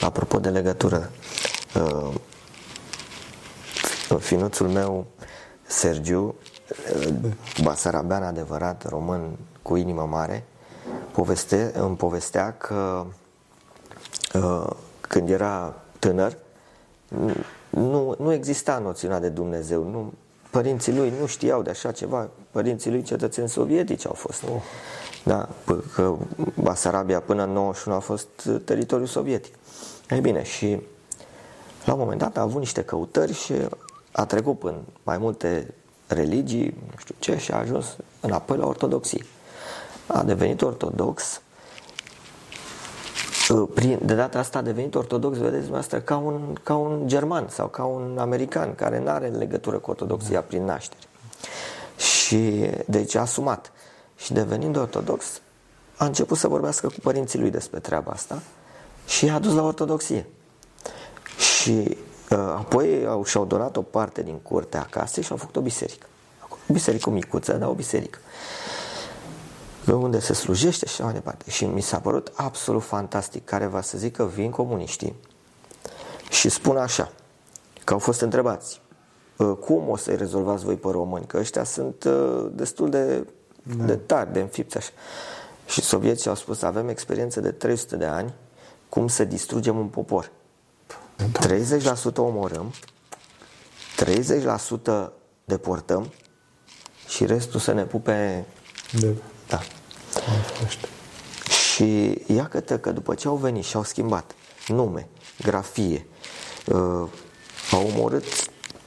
apropo 0.00 0.38
de 0.38 0.48
legătură, 0.48 1.10
uh, 1.74 2.14
finuțul 4.18 4.68
meu, 4.68 5.06
Sergiu, 5.66 6.34
uh, 6.96 7.14
basarabean 7.62 8.22
adevărat, 8.22 8.88
român 8.88 9.36
cu 9.62 9.76
inimă 9.76 10.06
mare, 10.10 10.44
poveste, 11.12 11.72
îmi 11.74 11.96
povestea 11.96 12.52
că 12.52 13.06
uh, 14.34 14.70
când 15.00 15.30
era 15.30 15.74
tânăr, 15.98 16.36
nu, 17.70 18.14
nu 18.18 18.32
exista 18.32 18.78
noțiunea 18.78 19.20
de 19.20 19.28
Dumnezeu. 19.28 19.84
Nu, 19.90 20.12
părinții 20.50 20.96
lui 20.96 21.12
nu 21.20 21.26
știau 21.26 21.62
de 21.62 21.70
așa 21.70 21.92
ceva. 21.92 22.28
Părinții 22.54 22.90
lui 22.90 23.02
cetățeni 23.02 23.48
sovietici 23.48 24.06
au 24.06 24.12
fost. 24.12 24.42
Oh. 24.42 24.62
Da, 25.24 25.48
p- 25.48 25.94
că 25.94 26.14
Basarabia 26.60 27.20
până 27.20 27.42
în 27.42 27.52
91 27.52 27.96
a 27.96 28.00
fost 28.00 28.28
teritoriu 28.64 29.06
sovietic. 29.06 29.54
Ei 30.10 30.20
bine, 30.20 30.42
și 30.42 30.80
la 31.84 31.92
un 31.92 31.98
moment 31.98 32.18
dat 32.18 32.36
a 32.36 32.40
avut 32.40 32.58
niște 32.58 32.82
căutări 32.82 33.32
și 33.32 33.52
a 34.12 34.24
trecut 34.24 34.62
în 34.62 34.74
mai 35.02 35.18
multe 35.18 35.74
religii, 36.06 36.74
nu 36.90 36.96
știu 36.96 37.14
ce, 37.18 37.36
și 37.36 37.52
a 37.52 37.58
ajuns 37.58 37.96
înapoi 38.20 38.56
la 38.56 38.66
ortodoxie. 38.66 39.24
A 40.06 40.22
devenit 40.22 40.62
ortodox 40.62 41.40
prin, 43.74 43.98
de 44.02 44.14
data 44.14 44.38
asta 44.38 44.58
a 44.58 44.62
devenit 44.62 44.94
ortodox, 44.94 45.36
vedeți 45.36 45.52
dumneavoastră, 45.52 46.00
ca 46.00 46.16
un, 46.16 46.54
ca 46.62 46.74
un 46.74 47.08
german 47.08 47.48
sau 47.48 47.66
ca 47.68 47.84
un 47.84 48.18
american 48.18 48.74
care 48.74 48.98
nu 48.98 49.08
are 49.08 49.26
legătură 49.28 49.78
cu 49.78 49.90
ortodoxia 49.90 50.40
prin 50.40 50.64
naștere. 50.64 51.02
Și 52.24 52.70
deci 52.86 53.14
a 53.14 53.20
asumat. 53.20 53.72
Și 54.16 54.32
devenind 54.32 54.76
ortodox, 54.76 55.40
a 55.96 56.04
început 56.04 56.38
să 56.38 56.48
vorbească 56.48 56.86
cu 56.86 57.00
părinții 57.02 57.38
lui 57.38 57.50
despre 57.50 57.78
treaba 57.78 58.12
asta 58.12 58.42
și 59.06 59.24
i-a 59.24 59.38
dus 59.38 59.54
la 59.54 59.62
ortodoxie. 59.62 60.26
Și 61.36 61.70
uh, 62.30 62.38
apoi 62.38 63.06
au, 63.06 63.24
și-au 63.24 63.44
donat 63.44 63.76
o 63.76 63.82
parte 63.82 64.22
din 64.22 64.38
curtea 64.38 64.80
acasă 64.80 65.20
și 65.20 65.30
au 65.30 65.36
făcut 65.36 65.56
o 65.56 65.60
biserică. 65.60 66.06
O 66.50 66.72
biserică 66.72 67.10
micuță, 67.10 67.52
dar 67.52 67.68
o 67.68 67.74
biserică 67.74 68.18
unde 69.92 70.20
se 70.20 70.32
slujește 70.32 70.86
și 70.86 70.92
așa 70.92 71.04
mai 71.04 71.12
departe. 71.12 71.50
Și 71.50 71.64
mi 71.64 71.80
s-a 71.80 71.98
părut 71.98 72.32
absolut 72.34 72.82
fantastic, 72.82 73.44
care 73.44 73.66
va 73.66 73.80
să 73.80 73.98
zică 73.98 74.26
vin 74.26 74.50
comuniștii 74.50 75.14
și 76.30 76.48
spun 76.48 76.76
așa, 76.76 77.12
că 77.84 77.92
au 77.92 77.98
fost 77.98 78.20
întrebați, 78.20 78.80
"Uh, 78.80 78.83
cum 79.36 79.88
o 79.88 79.96
să-i 79.96 80.16
rezolvați 80.16 80.64
voi 80.64 80.76
pe 80.76 80.88
români, 80.90 81.26
că 81.26 81.36
ăștia 81.36 81.64
sunt 81.64 82.04
uh, 82.04 82.46
destul 82.52 82.90
de, 82.90 83.26
da. 83.62 83.84
de 83.84 83.96
tari, 83.96 84.32
de 84.32 84.40
înfipți 84.40 84.76
așa. 84.76 84.90
Și 85.66 85.80
sovieții 85.80 86.28
au 86.28 86.36
spus, 86.36 86.62
avem 86.62 86.88
experiență 86.88 87.40
de 87.40 87.50
300 87.50 87.96
de 87.96 88.04
ani, 88.04 88.34
cum 88.88 89.08
să 89.08 89.24
distrugem 89.24 89.78
un 89.78 89.86
popor. 89.86 90.30
30% 92.12 92.14
omorâm, 92.16 92.72
30% 95.06 95.10
deportăm 95.44 96.12
și 97.08 97.26
restul 97.26 97.60
să 97.60 97.72
ne 97.72 97.84
pupe 97.84 98.46
De, 99.00 99.14
da. 99.48 99.60
Doamne 100.12 100.42
ferește. 100.42 100.88
Și 101.50 102.18
iată 102.26 102.78
că 102.78 102.92
după 102.92 103.14
ce 103.14 103.28
au 103.28 103.36
venit 103.36 103.64
și 103.64 103.76
au 103.76 103.82
schimbat 103.82 104.34
nume, 104.66 105.08
grafie, 105.42 106.06
uh, 106.66 107.08
au 107.70 107.86
omorât 107.94 108.24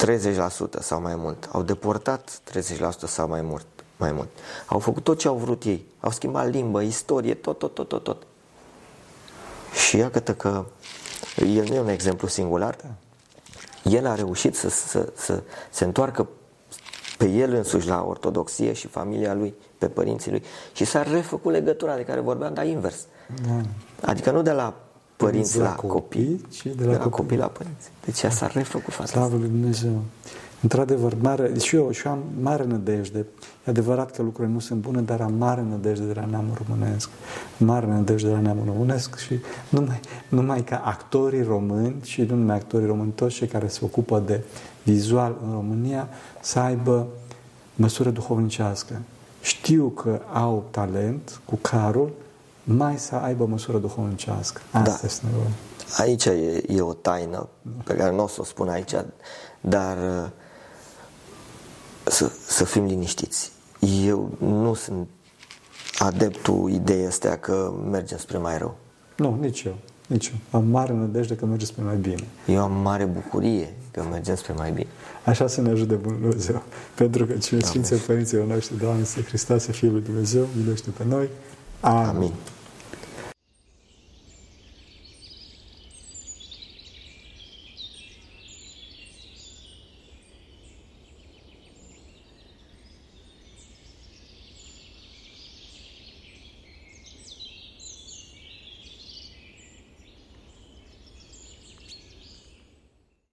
30% 0.06 0.80
sau 0.80 1.02
mai 1.02 1.16
mult, 1.16 1.50
au 1.52 1.62
deportat 1.62 2.42
30% 2.52 2.58
sau 3.06 3.28
mai 3.28 3.42
mult, 3.42 3.66
mai 3.98 4.12
mult. 4.12 4.28
Au 4.66 4.80
făcut 4.80 5.04
tot 5.04 5.18
ce 5.18 5.28
au 5.28 5.36
vrut 5.36 5.64
ei, 5.64 5.86
au 6.00 6.12
schimbat 6.12 6.50
limbă, 6.50 6.82
istorie, 6.82 7.34
tot, 7.34 7.58
tot, 7.58 7.74
tot, 7.74 7.88
tot, 7.88 8.04
tot. 8.04 8.28
Și 9.88 9.98
iată 9.98 10.34
că 10.34 10.66
el 11.36 11.66
nu 11.68 11.74
e 11.74 11.80
un 11.80 11.88
exemplu 11.88 12.28
singular, 12.28 12.76
el 13.84 14.06
a 14.06 14.16
reușit 14.16 14.56
să, 14.56 14.70
să, 14.70 15.12
să 15.16 15.44
se 15.70 15.84
întoarcă 15.84 16.28
pe 17.18 17.30
el 17.30 17.54
însuși 17.54 17.88
la 17.88 18.04
ortodoxie 18.08 18.74
și 18.74 18.88
familia 18.88 19.34
lui, 19.34 19.54
pe 19.78 19.88
părinții 19.88 20.32
lui 20.32 20.44
și 20.74 20.86
s-a 20.86 21.04
refăcut 21.04 21.52
legătura 21.52 21.96
de 21.96 22.04
care 22.04 22.20
vorbeam, 22.20 22.54
dar 22.54 22.66
invers. 22.66 23.06
Da. 23.48 23.62
Adică 24.10 24.32
nu 24.32 24.42
de 24.42 24.52
la 24.52 24.74
părinți 25.18 25.58
la 25.58 25.76
copii, 25.76 26.42
și 26.52 26.70
de 26.70 26.86
la, 26.86 26.98
copii 26.98 27.38
la 27.38 27.48
părinți. 27.48 27.90
Deci 28.06 28.22
ea 28.22 28.30
s-a 28.30 28.48
refăcut 28.54 28.94
fața 28.94 29.12
Slavă 29.12 29.38
lui 29.38 29.48
Dumnezeu. 29.48 30.02
Într-adevăr, 30.62 31.14
mare, 31.22 31.60
și 31.60 31.76
eu, 31.76 31.92
și 31.92 32.08
eu 32.08 32.12
am 32.12 32.24
mare 32.42 32.64
nădejde. 32.64 33.18
E 33.18 33.70
adevărat 33.70 34.12
că 34.12 34.22
lucrurile 34.22 34.54
nu 34.54 34.60
sunt 34.60 34.80
bune, 34.80 35.02
dar 35.02 35.22
am 35.22 35.34
mare 35.34 35.66
nădejde 35.70 36.06
de 36.06 36.14
la 36.14 36.26
neamul 36.26 36.58
românesc. 36.68 37.10
Mare 37.58 37.86
nădejde 37.86 38.28
de 38.28 38.34
la 38.34 38.40
neamul 38.40 38.66
românesc 38.66 39.18
și 39.18 39.40
numai, 39.70 40.00
numai 40.30 40.64
ca 40.64 40.82
actorii 40.86 41.44
români 41.44 41.96
și 42.04 42.22
nu 42.22 42.36
numai 42.36 42.56
actorii 42.56 42.88
români, 42.88 43.12
toți 43.12 43.36
cei 43.36 43.48
care 43.48 43.68
se 43.68 43.80
ocupă 43.84 44.24
de 44.26 44.44
vizual 44.84 45.38
în 45.46 45.52
România, 45.52 46.10
să 46.42 46.60
aibă 46.60 47.08
măsură 47.76 48.10
duhovnicească. 48.10 49.02
Știu 49.42 49.88
că 49.88 50.22
au 50.34 50.68
talent 50.72 51.42
cu 51.46 51.56
carul, 51.56 52.12
mai 52.76 52.98
să 52.98 53.16
aibă 53.16 53.46
măsură 53.46 53.78
duhovnicească. 53.78 54.62
Asta 54.72 54.90
da. 54.90 55.00
este 55.04 55.26
nevoie. 55.26 55.52
Aici 55.98 56.26
e, 56.26 56.64
e 56.68 56.82
o 56.82 56.94
taină 56.94 57.48
pe 57.84 57.94
care 57.94 58.16
nu 58.16 58.24
o 58.24 58.28
să 58.28 58.42
o 58.42 58.44
spun 58.44 58.70
aici, 58.70 58.94
dar 59.62 59.98
uh, 59.98 60.30
să, 62.04 62.32
să 62.48 62.64
fim 62.64 62.86
liniștiți. 62.86 63.52
Eu 64.04 64.32
nu 64.40 64.74
sunt 64.74 65.08
adeptul 65.98 66.72
ideii 66.72 67.06
astea 67.06 67.38
că 67.38 67.74
mergem 67.90 68.18
spre 68.18 68.38
mai 68.38 68.58
rău. 68.58 68.78
Nu, 69.16 69.38
nici 69.40 69.64
eu. 69.64 69.76
Nici 70.08 70.28
eu. 70.28 70.60
Am 70.60 70.68
mare 70.68 70.94
nădejde 70.94 71.36
că 71.36 71.46
mergem 71.46 71.68
spre 71.68 71.84
mai 71.84 71.96
bine. 71.96 72.24
Eu 72.46 72.62
am 72.62 72.72
mare 72.72 73.06
bucurie 73.06 73.76
că 73.92 74.04
mergem 74.12 74.36
spre 74.36 74.54
mai 74.54 74.72
bine. 74.72 74.88
Așa 75.26 75.48
să 75.48 75.62
ne 75.62 75.70
ajute 75.70 75.96
Bunul 75.96 76.20
Dumnezeu. 76.20 76.62
Pentru 76.96 77.26
că 77.26 77.34
cine 77.34 77.60
Sfinții 77.60 77.96
Părinții 77.96 78.38
noștri, 78.48 78.78
Doamne, 78.78 79.04
să 79.04 79.22
Hristos, 79.22 79.66
Fiul 79.66 79.92
lui 79.92 80.02
Dumnezeu, 80.02 80.48
miluiește 80.56 80.90
pe 80.90 81.04
noi. 81.06 81.30
Amin. 81.80 82.08
Amin. 82.08 82.32